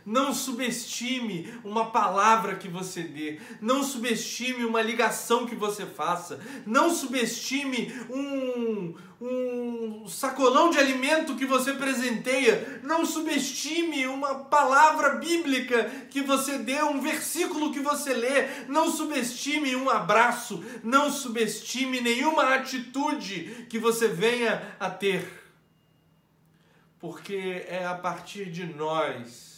Não 0.08 0.32
subestime 0.32 1.52
uma 1.62 1.90
palavra 1.90 2.56
que 2.56 2.66
você 2.66 3.02
dê. 3.02 3.38
Não 3.60 3.84
subestime 3.84 4.64
uma 4.64 4.80
ligação 4.80 5.44
que 5.44 5.54
você 5.54 5.84
faça. 5.84 6.40
Não 6.64 6.88
subestime 6.88 7.92
um, 8.08 8.94
um 9.20 10.08
sacolão 10.08 10.70
de 10.70 10.78
alimento 10.78 11.36
que 11.36 11.44
você 11.44 11.74
presenteia. 11.74 12.80
Não 12.82 13.04
subestime 13.04 14.06
uma 14.06 14.36
palavra 14.36 15.16
bíblica 15.16 15.84
que 16.08 16.22
você 16.22 16.56
dê, 16.56 16.82
um 16.82 17.02
versículo 17.02 17.70
que 17.70 17.80
você 17.80 18.14
lê. 18.14 18.64
Não 18.66 18.90
subestime 18.90 19.76
um 19.76 19.90
abraço. 19.90 20.64
Não 20.82 21.12
subestime 21.12 22.00
nenhuma 22.00 22.54
atitude 22.54 23.66
que 23.68 23.78
você 23.78 24.08
venha 24.08 24.74
a 24.80 24.88
ter. 24.88 25.30
Porque 26.98 27.66
é 27.68 27.84
a 27.84 27.94
partir 27.94 28.46
de 28.46 28.64
nós 28.64 29.57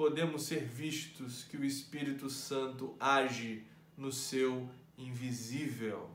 podemos 0.00 0.44
ser 0.44 0.64
vistos 0.64 1.44
que 1.44 1.58
o 1.58 1.62
Espírito 1.62 2.30
Santo 2.30 2.96
age 2.98 3.66
no 3.98 4.10
seu 4.10 4.66
invisível. 4.96 6.08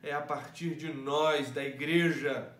É 0.00 0.12
a 0.12 0.22
partir 0.22 0.76
de 0.76 0.92
nós, 0.92 1.50
da 1.50 1.64
igreja, 1.64 2.54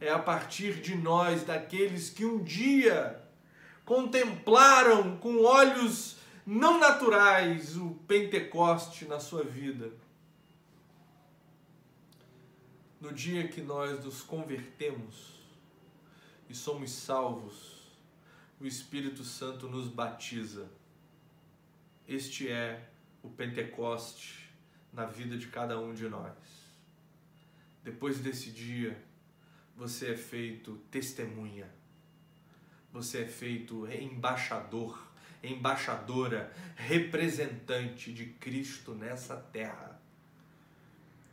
é 0.00 0.10
a 0.10 0.18
partir 0.18 0.80
de 0.80 0.96
nós, 0.96 1.44
daqueles 1.44 2.10
que 2.10 2.24
um 2.24 2.42
dia 2.42 3.22
contemplaram 3.84 5.16
com 5.18 5.44
olhos 5.44 6.16
não 6.44 6.80
naturais 6.80 7.76
o 7.76 7.90
Pentecoste 8.08 9.04
na 9.04 9.20
sua 9.20 9.44
vida. 9.44 9.92
No 13.00 13.12
dia 13.12 13.46
que 13.46 13.60
nós 13.60 14.04
nos 14.04 14.22
convertemos 14.22 15.38
e 16.48 16.54
somos 16.56 16.90
salvos, 16.90 17.79
o 18.60 18.66
Espírito 18.66 19.24
Santo 19.24 19.68
nos 19.68 19.88
batiza. 19.88 20.68
Este 22.06 22.48
é 22.48 22.90
o 23.22 23.30
Pentecoste 23.30 24.50
na 24.92 25.06
vida 25.06 25.38
de 25.38 25.46
cada 25.46 25.80
um 25.80 25.94
de 25.94 26.08
nós. 26.08 26.34
Depois 27.82 28.18
desse 28.18 28.50
dia, 28.50 29.02
você 29.74 30.12
é 30.12 30.16
feito 30.16 30.76
testemunha. 30.90 31.68
você 32.92 33.22
é 33.22 33.26
feito 33.26 33.86
embaixador, 33.86 35.00
embaixadora, 35.42 36.52
representante 36.74 38.12
de 38.12 38.26
Cristo 38.26 38.94
nessa 38.94 39.36
terra. 39.36 40.02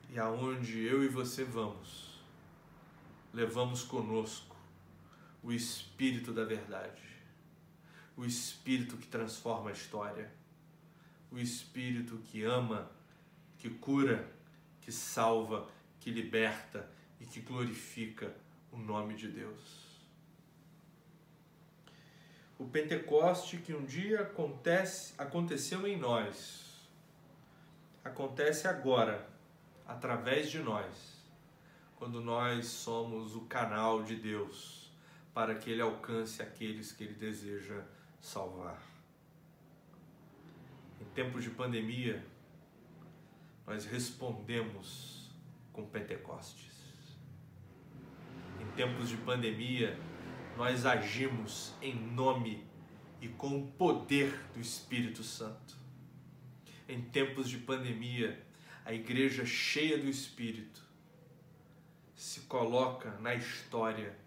E 0.10 0.20
aonde 0.20 0.86
eu 0.86 1.04
e 1.04 1.08
você 1.08 1.44
vamos, 1.44 2.22
levamos 3.34 3.82
conosco 3.84 4.56
o 5.44 5.52
Espírito 5.52 6.32
da 6.32 6.46
Verdade, 6.46 7.07
o 8.18 8.26
Espírito 8.26 8.98
que 8.98 9.08
transforma 9.08 9.70
a 9.70 9.74
história, 9.74 10.30
o 11.32 11.38
Espírito 11.38 12.18
que 12.26 12.44
ama, 12.44 12.90
que 13.60 13.70
cura, 13.70 14.28
que 14.82 14.92
salva, 14.92 15.70
que 16.00 16.10
liberta 16.10 16.90
e 17.22 17.26
que 17.26 17.40
glorifica 17.42 18.34
o 18.72 18.78
nome 18.78 19.14
de 19.14 19.28
Deus. 19.28 19.86
O 22.58 22.66
Pentecoste 22.66 23.58
que 23.58 23.72
um 23.72 23.86
dia 23.86 24.22
acontece, 24.22 25.14
aconteceu 25.16 25.86
em 25.86 25.96
nós, 25.96 26.88
acontece 28.04 28.68
agora, 28.68 29.30
através 29.86 30.50
de 30.50 30.58
nós, 30.60 31.22
quando 31.98 32.20
nós 32.20 32.66
somos 32.66 33.36
o 33.36 33.42
canal 33.42 34.02
de 34.02 34.16
Deus 34.16 34.92
para 35.36 35.54
que 35.54 35.70
Ele 35.70 35.84
alcance 35.84 36.42
aqueles 36.42 36.92
que 36.92 37.04
Ele 37.04 37.14
deseja 37.14 37.84
salvar. 38.20 38.82
Em 41.02 41.06
tempos 41.14 41.44
de 41.44 41.50
pandemia, 41.50 42.26
nós 43.66 43.86
respondemos 43.86 45.30
com 45.74 45.86
Pentecostes. 45.86 46.74
Em 48.60 48.66
tempos 48.76 49.10
de 49.10 49.18
pandemia, 49.18 50.00
nós 50.56 50.86
agimos 50.86 51.74
em 51.82 51.96
nome 51.96 52.66
e 53.22 53.28
com 53.28 53.60
o 53.60 53.68
poder 53.74 54.40
do 54.54 54.60
Espírito 54.60 55.24
Santo. 55.24 55.76
Em 56.88 57.02
tempos 57.02 57.50
de 57.50 57.58
pandemia, 57.58 58.44
a 58.86 58.94
igreja 58.94 59.46
cheia 59.46 59.98
do 59.98 60.10
Espírito 60.10 60.82
se 62.16 62.42
coloca 62.42 63.12
na 63.20 63.36
história 63.36 64.18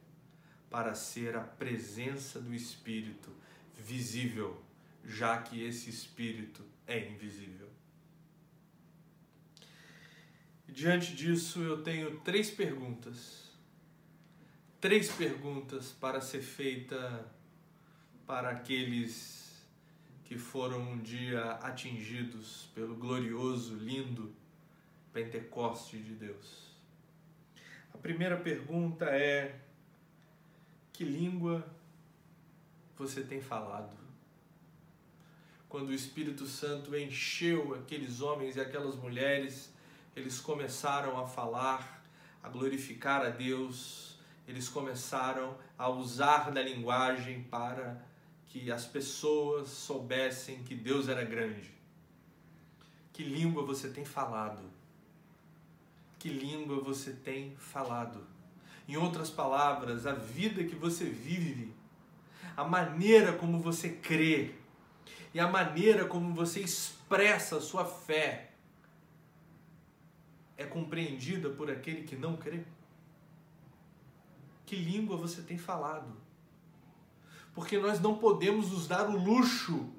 para 0.68 0.94
ser 0.94 1.34
a 1.36 1.40
presença 1.40 2.40
do 2.40 2.54
Espírito 2.54 3.30
visível, 3.84 4.62
já 5.04 5.40
que 5.42 5.62
esse 5.62 5.90
Espírito 5.90 6.64
é 6.86 7.08
invisível. 7.08 7.68
diante 10.68 11.14
disso, 11.16 11.60
eu 11.60 11.82
tenho 11.82 12.20
três 12.20 12.48
perguntas 12.50 13.50
três 14.80 15.12
perguntas 15.12 15.92
para 15.92 16.22
ser 16.22 16.40
feita 16.40 17.30
para 18.26 18.50
aqueles 18.50 19.62
que 20.24 20.38
foram 20.38 20.80
um 20.80 20.98
dia 20.98 21.52
atingidos 21.56 22.70
pelo 22.74 22.94
glorioso, 22.94 23.74
lindo 23.74 24.34
Pentecoste 25.12 25.98
de 25.98 26.14
Deus. 26.14 26.70
A 27.92 27.98
primeira 27.98 28.38
pergunta 28.38 29.04
é: 29.04 29.60
que 30.92 31.04
língua 31.04 31.68
você 33.00 33.22
tem 33.22 33.40
falado? 33.40 33.96
Quando 35.70 35.88
o 35.88 35.94
Espírito 35.94 36.46
Santo 36.46 36.94
encheu 36.94 37.74
aqueles 37.74 38.20
homens 38.20 38.56
e 38.56 38.60
aquelas 38.60 38.94
mulheres, 38.94 39.72
eles 40.14 40.38
começaram 40.38 41.18
a 41.18 41.26
falar, 41.26 42.04
a 42.42 42.48
glorificar 42.50 43.24
a 43.24 43.30
Deus, 43.30 44.18
eles 44.46 44.68
começaram 44.68 45.56
a 45.78 45.88
usar 45.88 46.50
da 46.50 46.60
linguagem 46.60 47.42
para 47.44 48.04
que 48.48 48.70
as 48.70 48.84
pessoas 48.84 49.68
soubessem 49.70 50.62
que 50.62 50.74
Deus 50.74 51.08
era 51.08 51.24
grande. 51.24 51.70
Que 53.14 53.22
língua 53.22 53.64
você 53.64 53.88
tem 53.88 54.04
falado? 54.04 54.62
Que 56.18 56.28
língua 56.28 56.80
você 56.80 57.12
tem 57.12 57.56
falado? 57.56 58.26
Em 58.86 58.96
outras 58.96 59.30
palavras, 59.30 60.06
a 60.06 60.12
vida 60.12 60.64
que 60.64 60.74
você 60.74 61.04
vive, 61.04 61.79
a 62.56 62.64
maneira 62.64 63.32
como 63.32 63.58
você 63.58 63.88
crê 63.88 64.54
e 65.32 65.40
a 65.40 65.48
maneira 65.48 66.04
como 66.04 66.34
você 66.34 66.60
expressa 66.60 67.56
a 67.56 67.60
sua 67.60 67.84
fé 67.84 68.50
é 70.56 70.64
compreendida 70.64 71.50
por 71.50 71.70
aquele 71.70 72.02
que 72.02 72.16
não 72.16 72.36
crê? 72.36 72.64
que 74.70 74.76
língua 74.76 75.16
você 75.16 75.42
tem 75.42 75.58
falado. 75.58 76.16
Porque 77.52 77.76
nós 77.76 77.98
não 77.98 78.18
podemos 78.18 78.70
nos 78.70 78.86
dar 78.86 79.10
o 79.10 79.16
luxo 79.16 79.90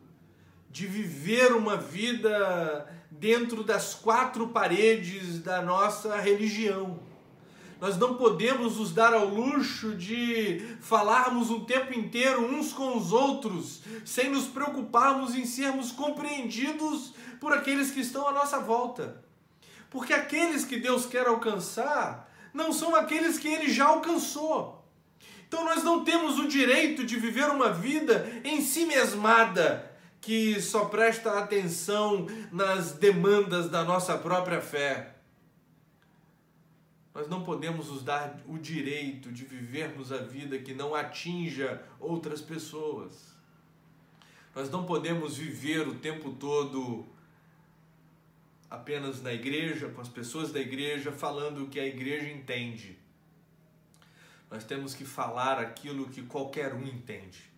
de 0.69 0.87
viver 0.87 1.51
uma 1.51 1.75
vida 1.75 2.87
dentro 3.11 3.65
das 3.65 3.93
quatro 3.93 4.47
paredes 4.47 5.41
da 5.43 5.61
nossa 5.61 6.15
religião. 6.15 7.01
Nós 7.81 7.97
não 7.97 8.13
podemos 8.13 8.77
nos 8.77 8.91
dar 8.91 9.11
ao 9.11 9.25
luxo 9.25 9.95
de 9.95 10.77
falarmos 10.81 11.49
o 11.49 11.61
tempo 11.61 11.91
inteiro 11.97 12.45
uns 12.45 12.71
com 12.71 12.95
os 12.95 13.11
outros, 13.11 13.81
sem 14.05 14.29
nos 14.29 14.45
preocuparmos 14.45 15.33
em 15.33 15.47
sermos 15.47 15.91
compreendidos 15.91 17.11
por 17.39 17.51
aqueles 17.51 17.89
que 17.89 18.01
estão 18.01 18.27
à 18.27 18.31
nossa 18.31 18.59
volta. 18.59 19.19
Porque 19.89 20.13
aqueles 20.13 20.63
que 20.63 20.77
Deus 20.77 21.07
quer 21.07 21.25
alcançar 21.25 22.31
não 22.53 22.71
são 22.71 22.95
aqueles 22.95 23.39
que 23.39 23.47
ele 23.47 23.67
já 23.67 23.85
alcançou. 23.85 24.85
Então 25.47 25.65
nós 25.65 25.83
não 25.83 26.03
temos 26.03 26.37
o 26.37 26.47
direito 26.47 27.03
de 27.03 27.17
viver 27.17 27.49
uma 27.49 27.73
vida 27.73 28.31
em 28.43 28.61
si 28.61 28.85
mesmada, 28.85 29.91
que 30.21 30.61
só 30.61 30.85
presta 30.85 31.39
atenção 31.39 32.27
nas 32.51 32.91
demandas 32.91 33.71
da 33.71 33.83
nossa 33.83 34.15
própria 34.19 34.61
fé. 34.61 35.15
Nós 37.13 37.27
não 37.27 37.43
podemos 37.43 37.89
nos 37.89 38.03
dar 38.03 38.39
o 38.47 38.57
direito 38.57 39.31
de 39.31 39.43
vivermos 39.43 40.11
a 40.11 40.17
vida 40.17 40.57
que 40.59 40.73
não 40.73 40.95
atinja 40.95 41.83
outras 41.99 42.41
pessoas. 42.41 43.35
Nós 44.55 44.69
não 44.69 44.85
podemos 44.85 45.37
viver 45.37 45.87
o 45.87 45.95
tempo 45.95 46.31
todo 46.33 47.05
apenas 48.69 49.21
na 49.21 49.33
igreja, 49.33 49.89
com 49.89 49.99
as 49.99 50.07
pessoas 50.07 50.51
da 50.53 50.59
igreja, 50.59 51.11
falando 51.11 51.65
o 51.65 51.69
que 51.69 51.79
a 51.79 51.85
igreja 51.85 52.29
entende. 52.29 52.97
Nós 54.49 54.63
temos 54.63 54.93
que 54.93 55.03
falar 55.03 55.59
aquilo 55.59 56.09
que 56.09 56.21
qualquer 56.23 56.73
um 56.73 56.85
entende. 56.85 57.49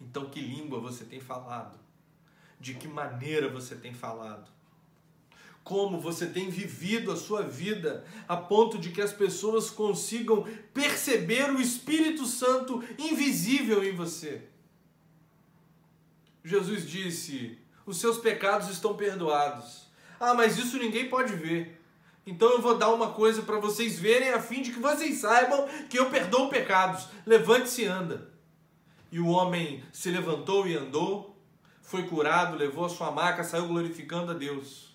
Então, 0.00 0.28
que 0.28 0.40
língua 0.40 0.80
você 0.80 1.04
tem 1.04 1.20
falado? 1.20 1.78
De 2.60 2.74
que 2.74 2.88
maneira 2.88 3.48
você 3.48 3.74
tem 3.74 3.94
falado? 3.94 4.50
Como 5.64 6.00
você 6.00 6.26
tem 6.26 6.50
vivido 6.50 7.12
a 7.12 7.16
sua 7.16 7.42
vida 7.42 8.04
a 8.26 8.36
ponto 8.36 8.78
de 8.78 8.90
que 8.90 9.00
as 9.00 9.12
pessoas 9.12 9.70
consigam 9.70 10.46
perceber 10.74 11.50
o 11.50 11.60
Espírito 11.60 12.26
Santo 12.26 12.82
invisível 12.98 13.84
em 13.84 13.94
você? 13.94 14.42
Jesus 16.44 16.88
disse: 16.88 17.58
os 17.86 17.98
seus 17.98 18.18
pecados 18.18 18.68
estão 18.68 18.96
perdoados. 18.96 19.86
Ah, 20.18 20.34
mas 20.34 20.58
isso 20.58 20.78
ninguém 20.78 21.08
pode 21.08 21.34
ver. 21.34 21.80
Então 22.26 22.50
eu 22.50 22.60
vou 22.60 22.76
dar 22.76 22.90
uma 22.90 23.10
coisa 23.12 23.42
para 23.42 23.58
vocês 23.58 23.98
verem, 23.98 24.30
a 24.30 24.40
fim 24.40 24.62
de 24.62 24.72
que 24.72 24.78
vocês 24.78 25.18
saibam 25.18 25.68
que 25.88 25.98
eu 25.98 26.10
perdoo 26.10 26.48
pecados. 26.48 27.08
Levante-se 27.26 27.82
e 27.82 27.86
anda. 27.86 28.30
E 29.10 29.18
o 29.18 29.28
homem 29.28 29.82
se 29.92 30.10
levantou 30.10 30.66
e 30.66 30.76
andou, 30.76 31.36
foi 31.82 32.04
curado, 32.04 32.56
levou 32.56 32.84
a 32.84 32.88
sua 32.88 33.10
maca, 33.10 33.44
saiu 33.44 33.66
glorificando 33.66 34.30
a 34.30 34.34
Deus. 34.34 34.91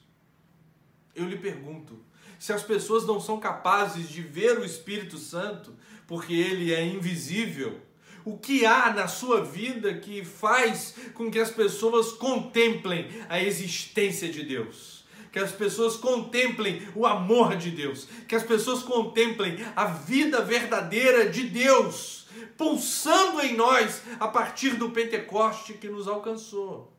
Eu 1.17 1.27
lhe 1.27 1.35
pergunto: 1.35 1.99
se 2.37 2.53
as 2.53 2.61
pessoas 2.61 3.05
não 3.05 3.19
são 3.19 3.39
capazes 3.39 4.07
de 4.07 4.21
ver 4.21 4.59
o 4.59 4.63
Espírito 4.63 5.17
Santo, 5.17 5.73
porque 6.05 6.33
ele 6.33 6.71
é 6.71 6.85
invisível, 6.85 7.81
o 8.23 8.37
que 8.37 8.65
há 8.65 8.93
na 8.93 9.07
sua 9.07 9.43
vida 9.43 9.95
que 9.95 10.23
faz 10.23 10.93
com 11.15 11.31
que 11.31 11.39
as 11.39 11.49
pessoas 11.49 12.11
contemplem 12.11 13.09
a 13.27 13.41
existência 13.41 14.29
de 14.29 14.43
Deus. 14.43 15.05
Que 15.31 15.39
as 15.39 15.51
pessoas 15.51 15.97
contemplem 15.97 16.87
o 16.95 17.05
amor 17.05 17.57
de 17.57 17.71
Deus, 17.71 18.07
que 18.27 18.35
as 18.35 18.43
pessoas 18.43 18.83
contemplem 18.83 19.57
a 19.75 19.85
vida 19.85 20.41
verdadeira 20.41 21.29
de 21.29 21.43
Deus, 21.43 22.27
pulsando 22.55 23.41
em 23.41 23.55
nós 23.55 24.03
a 24.19 24.27
partir 24.27 24.75
do 24.75 24.91
Pentecoste 24.91 25.73
que 25.73 25.89
nos 25.89 26.07
alcançou. 26.07 26.93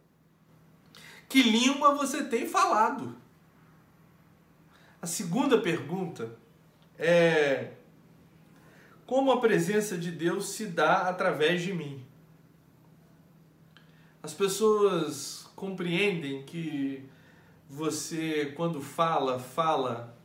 Que 1.29 1.43
língua 1.43 1.95
você 1.95 2.25
tem 2.25 2.47
falado? 2.47 3.16
A 5.01 5.07
segunda 5.07 5.59
pergunta 5.61 6.37
é: 6.99 7.71
como 9.07 9.31
a 9.31 9.41
presença 9.41 9.97
de 9.97 10.11
Deus 10.11 10.51
se 10.51 10.67
dá 10.67 11.09
através 11.09 11.63
de 11.63 11.73
mim. 11.73 12.05
As 14.23 14.35
pessoas 14.35 15.49
compreendem 15.55 16.43
que 16.43 17.09
você, 17.71 18.53
quando 18.57 18.83
fala, 18.83 19.39
fala 19.39 20.17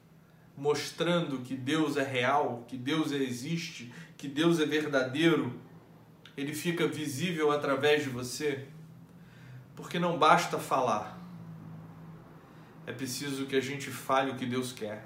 mostrando 0.58 1.40
que 1.40 1.56
Deus 1.56 1.96
é 1.96 2.04
real, 2.04 2.66
que 2.68 2.76
Deus 2.76 3.12
existe, 3.12 3.94
que 4.18 4.28
Deus 4.28 4.60
é 4.60 4.66
verdadeiro, 4.66 5.60
ele 6.36 6.54
fica 6.54 6.88
visível 6.88 7.52
através 7.52 8.04
de 8.04 8.10
você, 8.10 8.68
porque 9.76 10.00
não 10.00 10.18
basta 10.18 10.58
falar. 10.60 11.23
É 12.86 12.92
preciso 12.92 13.46
que 13.46 13.56
a 13.56 13.62
gente 13.62 13.90
fale 13.90 14.32
o 14.32 14.36
que 14.36 14.46
Deus 14.46 14.74
quer. 14.74 15.06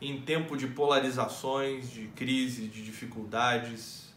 Em 0.00 0.20
tempo 0.20 0.56
de 0.56 0.66
polarizações, 0.66 1.90
de 1.90 2.08
crise, 2.08 2.68
de 2.68 2.84
dificuldades, 2.84 4.14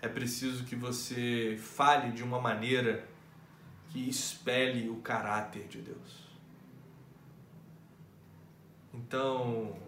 é 0.00 0.08
preciso 0.08 0.64
que 0.64 0.74
você 0.74 1.56
fale 1.62 2.10
de 2.10 2.22
uma 2.22 2.40
maneira 2.40 3.08
que 3.90 4.08
espelhe 4.08 4.88
o 4.88 4.96
caráter 4.96 5.68
de 5.68 5.80
Deus. 5.80 6.22
Então, 8.92 9.78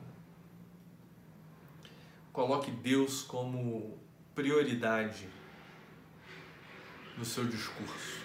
coloque 2.33 2.71
Deus 2.71 3.23
como 3.23 3.99
prioridade 4.35 5.29
no 7.19 7.25
seu 7.25 7.45
discurso. 7.45 8.24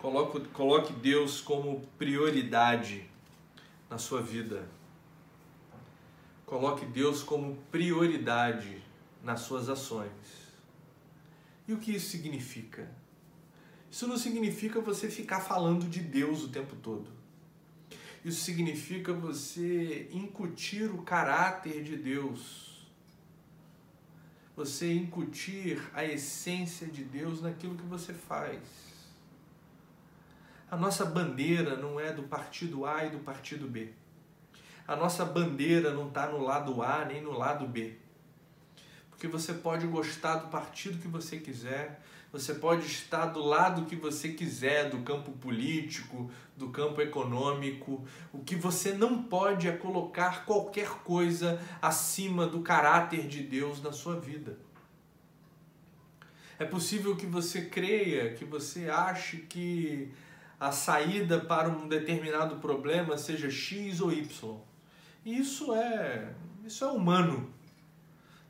Coloque, 0.00 0.40
coloque 0.48 0.92
Deus 0.94 1.42
como 1.42 1.82
prioridade 1.98 3.06
na 3.88 3.98
sua 3.98 4.22
vida. 4.22 4.66
Coloque 6.46 6.86
Deus 6.86 7.22
como 7.22 7.56
prioridade 7.70 8.82
nas 9.22 9.40
suas 9.40 9.68
ações. 9.68 10.10
E 11.68 11.74
o 11.74 11.78
que 11.78 11.92
isso 11.92 12.08
significa? 12.08 12.90
Isso 13.90 14.06
não 14.06 14.16
significa 14.16 14.80
você 14.80 15.10
ficar 15.10 15.40
falando 15.40 15.86
de 15.86 16.00
Deus 16.00 16.44
o 16.44 16.48
tempo 16.48 16.74
todo. 16.76 17.10
Isso 18.24 18.40
significa 18.40 19.12
você 19.12 20.08
incutir 20.12 20.90
o 20.90 21.02
caráter 21.02 21.82
de 21.84 21.96
Deus. 21.96 22.88
Você 24.56 24.92
incutir 24.94 25.78
a 25.92 26.04
essência 26.04 26.86
de 26.86 27.04
Deus 27.04 27.42
naquilo 27.42 27.76
que 27.76 27.86
você 27.86 28.14
faz. 28.14 28.89
A 30.70 30.76
nossa 30.76 31.04
bandeira 31.04 31.76
não 31.76 31.98
é 31.98 32.12
do 32.12 32.22
partido 32.22 32.86
A 32.86 33.04
e 33.04 33.10
do 33.10 33.18
partido 33.18 33.66
B. 33.66 33.88
A 34.86 34.94
nossa 34.94 35.24
bandeira 35.24 35.92
não 35.92 36.06
está 36.08 36.28
no 36.28 36.38
lado 36.38 36.80
A 36.80 37.04
nem 37.04 37.20
no 37.20 37.32
lado 37.32 37.66
B. 37.66 37.96
Porque 39.10 39.26
você 39.26 39.52
pode 39.52 39.86
gostar 39.88 40.36
do 40.36 40.48
partido 40.48 40.98
que 40.98 41.08
você 41.08 41.38
quiser, 41.38 42.00
você 42.32 42.54
pode 42.54 42.86
estar 42.86 43.26
do 43.26 43.40
lado 43.40 43.86
que 43.86 43.96
você 43.96 44.28
quiser, 44.28 44.88
do 44.88 45.00
campo 45.02 45.32
político, 45.32 46.30
do 46.56 46.68
campo 46.70 47.00
econômico. 47.00 48.06
O 48.32 48.38
que 48.38 48.54
você 48.54 48.92
não 48.92 49.24
pode 49.24 49.66
é 49.66 49.72
colocar 49.72 50.44
qualquer 50.44 50.88
coisa 51.02 51.60
acima 51.82 52.46
do 52.46 52.60
caráter 52.60 53.26
de 53.26 53.42
Deus 53.42 53.82
na 53.82 53.90
sua 53.90 54.20
vida. 54.20 54.56
É 56.60 56.64
possível 56.64 57.16
que 57.16 57.26
você 57.26 57.62
creia, 57.62 58.34
que 58.34 58.44
você 58.44 58.88
ache 58.88 59.38
que 59.38 60.12
a 60.60 60.70
saída 60.70 61.40
para 61.40 61.68
um 61.68 61.88
determinado 61.88 62.56
problema 62.56 63.16
seja 63.16 63.50
X 63.50 64.00
ou 64.00 64.12
Y. 64.12 64.60
Isso 65.24 65.74
é, 65.74 66.34
isso 66.64 66.84
é 66.84 66.88
humano 66.88 67.50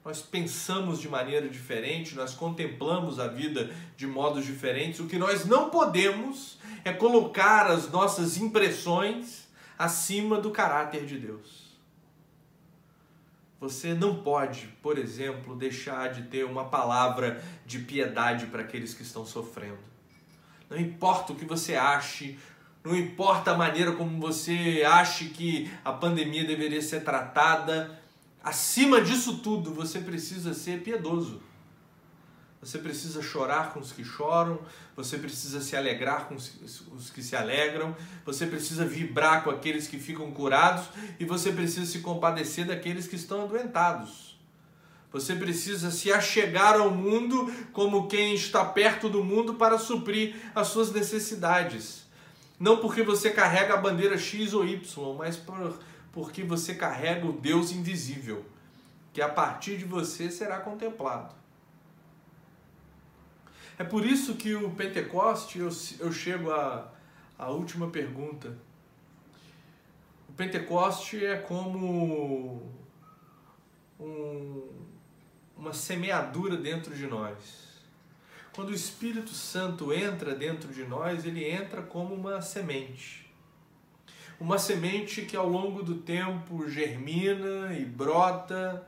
nós 0.04 0.22
pensamos 0.22 0.98
de 0.98 1.08
maneira 1.08 1.48
diferente, 1.48 2.14
nós 2.14 2.34
contemplamos 2.34 3.18
a 3.18 3.28
vida 3.28 3.70
de 3.96 4.06
modos 4.06 4.46
diferentes. 4.46 4.98
O 4.98 5.06
que 5.06 5.18
nós 5.18 5.44
não 5.44 5.68
podemos 5.68 6.58
é 6.84 6.92
colocar 6.92 7.66
as 7.66 7.90
nossas 7.90 8.38
impressões 8.38 9.48
acima 9.78 10.40
do 10.40 10.50
caráter 10.50 11.04
de 11.04 11.18
Deus. 11.18 11.70
Você 13.60 13.92
não 13.92 14.22
pode, 14.22 14.68
por 14.82 14.96
exemplo, 14.96 15.54
deixar 15.54 16.08
de 16.08 16.22
ter 16.22 16.44
uma 16.44 16.64
palavra 16.64 17.44
de 17.66 17.80
piedade 17.80 18.46
para 18.46 18.62
aqueles 18.62 18.94
que 18.94 19.02
estão 19.02 19.26
sofrendo. 19.26 19.89
Não 20.70 20.78
importa 20.78 21.32
o 21.32 21.36
que 21.36 21.44
você 21.44 21.74
ache, 21.74 22.38
não 22.82 22.96
importa 22.96 23.50
a 23.50 23.58
maneira 23.58 23.92
como 23.92 24.18
você 24.18 24.84
ache 24.86 25.26
que 25.26 25.70
a 25.84 25.92
pandemia 25.92 26.44
deveria 26.44 26.80
ser 26.80 27.02
tratada, 27.02 28.00
Acima 28.42 29.02
disso 29.02 29.38
tudo, 29.38 29.72
você 29.72 30.00
precisa 30.00 30.54
ser 30.54 30.82
piedoso. 30.82 31.42
Você 32.60 32.78
precisa 32.78 33.22
chorar 33.22 33.72
com 33.72 33.80
os 33.80 33.92
que 33.92 34.04
choram, 34.04 34.58
você 34.94 35.16
precisa 35.16 35.60
se 35.60 35.76
alegrar 35.76 36.26
com 36.26 36.34
os 36.34 37.10
que 37.10 37.22
se 37.22 37.34
alegram, 37.34 37.96
você 38.24 38.46
precisa 38.46 38.84
vibrar 38.84 39.44
com 39.44 39.50
aqueles 39.50 39.86
que 39.86 39.98
ficam 39.98 40.30
curados 40.30 40.86
e 41.18 41.24
você 41.24 41.52
precisa 41.52 41.86
se 41.86 42.00
compadecer 42.00 42.66
daqueles 42.66 43.06
que 43.06 43.16
estão 43.16 43.44
adoentados. 43.44 44.29
Você 45.12 45.34
precisa 45.34 45.90
se 45.90 46.12
achegar 46.12 46.76
ao 46.76 46.90
mundo 46.90 47.52
como 47.72 48.06
quem 48.06 48.34
está 48.34 48.64
perto 48.64 49.08
do 49.08 49.24
mundo 49.24 49.54
para 49.54 49.78
suprir 49.78 50.36
as 50.54 50.68
suas 50.68 50.92
necessidades. 50.92 52.06
Não 52.58 52.76
porque 52.76 53.02
você 53.02 53.30
carrega 53.30 53.74
a 53.74 53.76
bandeira 53.76 54.16
X 54.16 54.54
ou 54.54 54.64
Y, 54.64 55.16
mas 55.16 55.36
por 55.36 55.78
porque 56.12 56.42
você 56.42 56.74
carrega 56.74 57.26
o 57.26 57.32
Deus 57.32 57.70
invisível, 57.70 58.44
que 59.12 59.22
a 59.22 59.28
partir 59.28 59.78
de 59.78 59.84
você 59.84 60.30
será 60.30 60.58
contemplado. 60.58 61.34
É 63.78 63.84
por 63.84 64.04
isso 64.04 64.34
que 64.34 64.54
o 64.54 64.70
Pentecoste, 64.72 65.58
eu, 65.58 65.70
eu 66.00 66.12
chego 66.12 66.50
à, 66.50 66.92
à 67.38 67.48
última 67.48 67.88
pergunta. 67.88 68.58
O 70.28 70.32
Pentecoste 70.32 71.24
é 71.24 71.36
como 71.36 72.62
um, 73.98 74.68
uma 75.60 75.72
semeadura 75.72 76.56
dentro 76.56 76.94
de 76.94 77.06
nós. 77.06 77.36
Quando 78.52 78.70
o 78.70 78.74
Espírito 78.74 79.30
Santo 79.30 79.92
entra 79.92 80.34
dentro 80.34 80.72
de 80.72 80.82
nós, 80.82 81.24
ele 81.24 81.44
entra 81.48 81.82
como 81.82 82.14
uma 82.14 82.42
semente 82.42 83.20
uma 84.40 84.58
semente 84.58 85.22
que 85.22 85.36
ao 85.36 85.46
longo 85.46 85.82
do 85.82 85.96
tempo 85.96 86.66
germina 86.66 87.76
e 87.78 87.84
brota, 87.84 88.82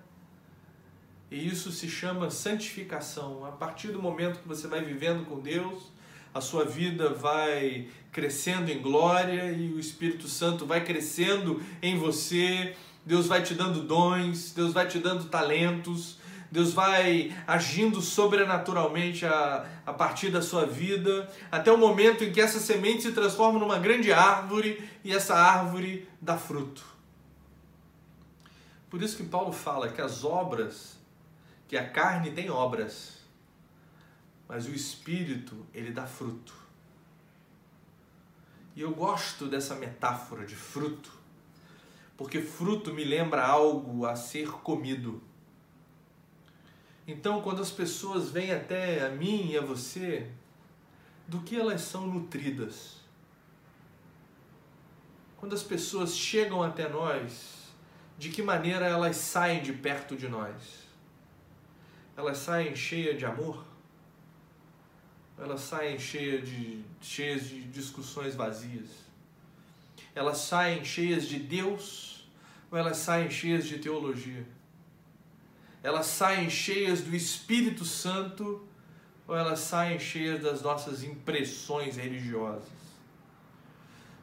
e 1.31 1.47
isso 1.47 1.71
se 1.71 1.91
chama 1.91 2.31
santificação. 2.31 3.45
A 3.45 3.53
partir 3.53 3.89
do 3.89 4.01
momento 4.01 4.41
que 4.41 4.49
você 4.49 4.67
vai 4.67 4.83
vivendo 4.83 5.27
com 5.27 5.39
Deus, 5.39 5.93
a 6.33 6.41
sua 6.41 6.65
vida 6.65 7.11
vai 7.11 7.89
crescendo 8.11 8.71
em 8.71 8.81
glória 8.81 9.53
e 9.53 9.71
o 9.73 9.79
Espírito 9.79 10.27
Santo 10.27 10.65
vai 10.65 10.83
crescendo 10.83 11.63
em 11.83 11.99
você. 11.99 12.75
Deus 13.05 13.27
vai 13.27 13.43
te 13.43 13.55
dando 13.55 13.83
dons, 13.83 14.53
Deus 14.53 14.73
vai 14.73 14.89
te 14.89 14.99
dando 14.99 15.27
talentos, 15.27 16.17
Deus 16.53 16.75
vai 16.75 17.35
agindo 17.47 18.03
sobrenaturalmente 18.03 19.25
a, 19.25 19.67
a 19.87 19.93
partir 19.95 20.29
da 20.29 20.43
sua 20.43 20.67
vida, 20.67 21.27
até 21.51 21.73
o 21.73 21.79
momento 21.79 22.23
em 22.23 22.31
que 22.31 22.43
essa 22.43 22.61
semente 22.61 23.05
se 23.05 23.13
transforma 23.13 23.59
numa 23.59 23.79
grande 23.79 24.13
árvore 24.13 24.87
e 25.03 25.15
essa 25.15 25.35
árvore 25.35 26.07
dá 26.21 26.37
fruto. 26.37 26.85
Por 28.91 29.03
isso 29.03 29.17
que 29.17 29.23
Paulo 29.23 29.51
fala 29.51 29.89
que 29.89 30.03
as 30.03 30.25
obras, 30.25 30.99
que 31.67 31.75
a 31.75 31.89
carne 31.89 32.31
tem 32.33 32.51
obras, 32.51 33.17
mas 34.47 34.67
o 34.67 34.75
espírito, 34.75 35.57
ele 35.73 35.91
dá 35.91 36.07
fruto. 36.07 36.53
E 38.77 38.83
eu 38.83 38.91
gosto 38.91 39.47
dessa 39.47 39.75
metáfora 39.75 40.45
de 40.45 40.55
fruto, 40.55 41.11
porque 42.15 42.43
fruto 42.43 42.93
me 42.93 43.05
lembra 43.05 43.43
algo 43.43 44.05
a 44.05 44.15
ser 44.15 44.51
comido. 44.51 45.32
Então, 47.07 47.43
quando 47.43 47.61
as 47.61 47.71
pessoas 47.71 48.31
vêm 48.31 48.53
até 48.53 49.05
a 49.05 49.11
mim 49.11 49.51
e 49.51 49.59
a 49.59 49.61
você, 49.61 50.31
do 51.27 51.41
que 51.41 51.59
elas 51.59 51.81
são 51.81 52.07
nutridas? 52.07 52.97
Quando 55.37 55.55
as 55.55 55.63
pessoas 55.63 56.17
chegam 56.17 56.63
até 56.63 56.89
nós, 56.89 57.63
de 58.17 58.29
que 58.29 58.43
maneira 58.43 58.87
elas 58.87 59.17
saem 59.17 59.63
de 59.63 59.73
perto 59.73 60.17
de 60.17 60.29
nós? 60.29 60.87
Elas 62.17 62.39
saem 62.39 62.77
cheias 62.77 63.19
de 63.19 63.25
amor? 63.25 63.65
Elas 65.37 65.63
saem 65.63 65.99
cheias 65.99 66.49
de, 66.49 66.85
cheias 67.01 67.49
de 67.49 67.65
discussões 67.65 68.37
vazias? 68.37 68.91
Elas 70.15 70.39
saem 70.39 70.85
cheias 70.85 71.27
de 71.27 71.41
Deus 71.41 72.29
ou 72.71 72.79
elas 72.79 72.99
saem 72.99 73.29
cheias 73.29 73.67
de 73.67 73.79
teologia? 73.79 74.47
Elas 75.83 76.07
saem 76.07 76.49
cheias 76.49 77.01
do 77.01 77.15
Espírito 77.15 77.85
Santo 77.85 78.67
ou 79.27 79.37
elas 79.37 79.59
saem 79.61 79.99
cheias 79.99 80.43
das 80.43 80.63
nossas 80.63 81.03
impressões 81.03 81.97
religiosas? 81.97 82.69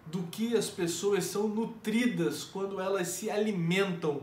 Do 0.05 0.23
que 0.23 0.55
as 0.55 0.69
pessoas 0.69 1.25
são 1.25 1.47
nutridas 1.47 2.43
quando 2.43 2.79
elas 2.79 3.09
se 3.09 3.29
alimentam 3.29 4.21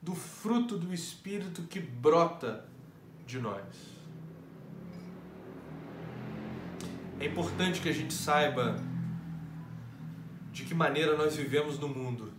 do 0.00 0.14
fruto 0.14 0.76
do 0.76 0.92
Espírito 0.92 1.62
que 1.62 1.80
brota 1.80 2.64
de 3.26 3.38
nós? 3.40 3.64
É 7.18 7.26
importante 7.26 7.80
que 7.80 7.88
a 7.88 7.92
gente 7.92 8.14
saiba 8.14 8.76
de 10.52 10.64
que 10.64 10.74
maneira 10.74 11.16
nós 11.16 11.34
vivemos 11.34 11.78
no 11.78 11.88
mundo 11.88 12.37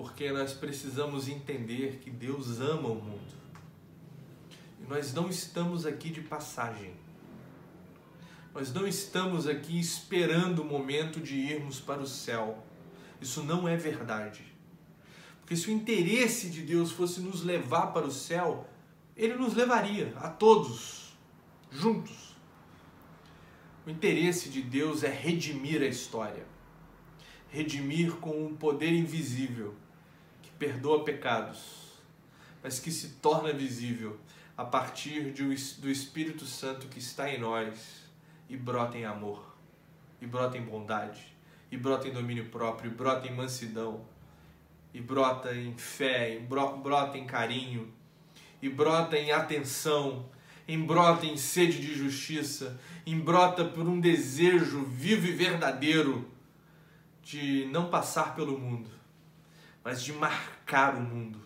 porque 0.00 0.32
nós 0.32 0.54
precisamos 0.54 1.28
entender 1.28 1.98
que 1.98 2.08
Deus 2.08 2.58
ama 2.58 2.88
o 2.88 2.94
mundo. 2.94 3.34
Nós 4.88 5.12
não 5.12 5.28
estamos 5.28 5.84
aqui 5.84 6.08
de 6.08 6.22
passagem. 6.22 6.94
Nós 8.54 8.72
não 8.72 8.86
estamos 8.86 9.46
aqui 9.46 9.78
esperando 9.78 10.62
o 10.62 10.64
momento 10.64 11.20
de 11.20 11.34
irmos 11.34 11.80
para 11.80 12.00
o 12.00 12.06
céu. 12.06 12.64
Isso 13.20 13.42
não 13.42 13.68
é 13.68 13.76
verdade. 13.76 14.42
Porque 15.40 15.54
se 15.54 15.68
o 15.68 15.70
interesse 15.70 16.48
de 16.48 16.62
Deus 16.62 16.90
fosse 16.90 17.20
nos 17.20 17.44
levar 17.44 17.88
para 17.88 18.06
o 18.06 18.10
céu, 18.10 18.66
ele 19.14 19.34
nos 19.34 19.52
levaria 19.52 20.14
a 20.16 20.30
todos 20.30 21.14
juntos. 21.70 22.34
O 23.86 23.90
interesse 23.90 24.48
de 24.48 24.62
Deus 24.62 25.02
é 25.02 25.10
redimir 25.10 25.82
a 25.82 25.86
história. 25.86 26.46
Redimir 27.50 28.12
com 28.12 28.46
um 28.46 28.56
poder 28.56 28.94
invisível 28.94 29.76
perdoa 30.60 31.02
pecados, 31.02 31.94
mas 32.62 32.78
que 32.78 32.90
se 32.90 33.08
torna 33.22 33.50
visível 33.50 34.20
a 34.58 34.62
partir 34.62 35.32
de, 35.32 35.42
do 35.80 35.90
Espírito 35.90 36.44
Santo 36.44 36.86
que 36.86 36.98
está 36.98 37.32
em 37.32 37.40
nós 37.40 38.04
e 38.46 38.58
brota 38.58 38.98
em 38.98 39.06
amor, 39.06 39.56
e 40.20 40.26
brota 40.26 40.58
em 40.58 40.62
bondade, 40.62 41.34
e 41.72 41.78
brota 41.78 42.08
em 42.08 42.12
domínio 42.12 42.50
próprio, 42.50 42.90
e 42.90 42.94
brota 42.94 43.26
em 43.26 43.34
mansidão, 43.34 44.04
e 44.92 45.00
brota 45.00 45.54
em 45.54 45.74
fé, 45.78 46.36
e 46.36 46.40
brota 46.40 47.16
em 47.16 47.26
carinho, 47.26 47.90
e 48.60 48.68
brota 48.68 49.16
em 49.16 49.32
atenção, 49.32 50.28
e 50.68 50.76
brota 50.76 51.24
em 51.24 51.38
sede 51.38 51.80
de 51.80 51.94
justiça, 51.94 52.78
e 53.06 53.14
brota 53.14 53.64
por 53.64 53.88
um 53.88 53.98
desejo 53.98 54.84
vivo 54.84 55.26
e 55.26 55.32
verdadeiro 55.32 56.30
de 57.22 57.66
não 57.72 57.88
passar 57.88 58.34
pelo 58.34 58.58
mundo, 58.58 58.99
mas 59.82 60.02
de 60.02 60.12
marcar 60.12 60.94
o 60.94 61.00
mundo, 61.00 61.40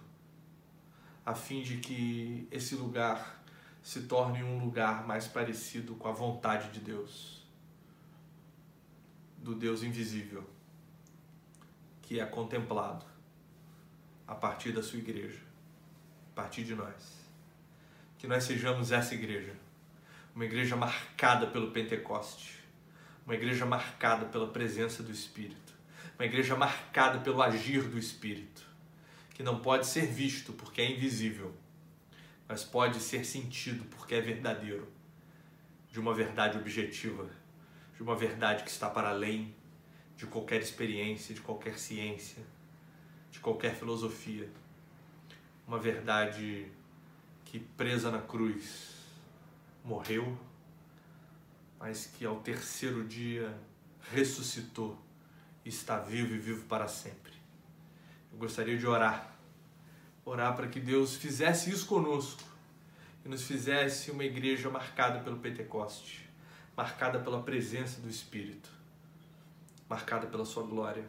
a 1.24 1.34
fim 1.34 1.62
de 1.62 1.78
que 1.78 2.46
esse 2.50 2.74
lugar 2.74 3.42
se 3.82 4.02
torne 4.02 4.42
um 4.42 4.58
lugar 4.58 5.06
mais 5.06 5.26
parecido 5.26 5.94
com 5.94 6.08
a 6.08 6.12
vontade 6.12 6.70
de 6.70 6.80
Deus, 6.80 7.42
do 9.38 9.54
Deus 9.54 9.82
invisível, 9.82 10.44
que 12.02 12.18
é 12.18 12.26
contemplado 12.26 13.04
a 14.26 14.34
partir 14.34 14.72
da 14.72 14.82
sua 14.82 14.98
igreja, 14.98 15.40
a 16.32 16.34
partir 16.34 16.64
de 16.64 16.74
nós. 16.74 17.24
Que 18.18 18.26
nós 18.26 18.44
sejamos 18.44 18.90
essa 18.90 19.14
igreja, 19.14 19.54
uma 20.34 20.44
igreja 20.44 20.76
marcada 20.76 21.46
pelo 21.46 21.70
Pentecoste, 21.70 22.64
uma 23.24 23.34
igreja 23.34 23.64
marcada 23.64 24.26
pela 24.26 24.48
presença 24.48 25.02
do 25.02 25.10
Espírito, 25.10 25.63
uma 26.18 26.24
igreja 26.24 26.56
marcada 26.56 27.18
pelo 27.20 27.42
agir 27.42 27.82
do 27.82 27.98
Espírito, 27.98 28.62
que 29.30 29.42
não 29.42 29.60
pode 29.60 29.86
ser 29.86 30.06
visto 30.06 30.52
porque 30.52 30.80
é 30.80 30.90
invisível 30.90 31.54
mas 32.48 32.62
pode 32.62 33.00
ser 33.00 33.24
sentido 33.24 33.84
porque 33.90 34.14
é 34.14 34.20
verdadeiro, 34.20 34.88
de 35.90 35.98
uma 35.98 36.12
verdade 36.12 36.58
objetiva, 36.58 37.28
de 37.94 38.02
uma 38.02 38.14
verdade 38.14 38.64
que 38.64 38.70
está 38.70 38.90
para 38.90 39.10
além 39.10 39.54
de 40.16 40.26
qualquer 40.26 40.60
experiência, 40.60 41.34
de 41.34 41.40
qualquer 41.40 41.78
ciência, 41.78 42.42
de 43.30 43.40
qualquer 43.40 43.74
filosofia. 43.74 44.48
Uma 45.66 45.78
verdade 45.78 46.70
que, 47.44 47.58
presa 47.58 48.10
na 48.10 48.20
cruz, 48.20 48.94
morreu, 49.84 50.38
mas 51.78 52.06
que 52.06 52.26
ao 52.26 52.40
terceiro 52.40 53.04
dia 53.04 53.56
ressuscitou 54.12 54.98
está 55.64 55.98
vivo 55.98 56.34
e 56.34 56.38
vivo 56.38 56.64
para 56.66 56.88
sempre. 56.88 57.32
Eu 58.32 58.38
gostaria 58.38 58.76
de 58.76 58.86
orar 58.86 59.34
orar 60.24 60.56
para 60.56 60.66
que 60.66 60.80
Deus 60.80 61.16
fizesse 61.16 61.70
isso 61.70 61.86
conosco 61.86 62.42
e 63.24 63.28
nos 63.28 63.42
fizesse 63.42 64.10
uma 64.10 64.24
igreja 64.24 64.70
marcada 64.70 65.20
pelo 65.20 65.38
Pentecoste, 65.38 66.28
marcada 66.76 67.18
pela 67.18 67.42
presença 67.42 68.00
do 68.00 68.08
Espírito, 68.08 68.70
marcada 69.88 70.26
pela 70.26 70.44
Sua 70.44 70.62
glória. 70.62 71.04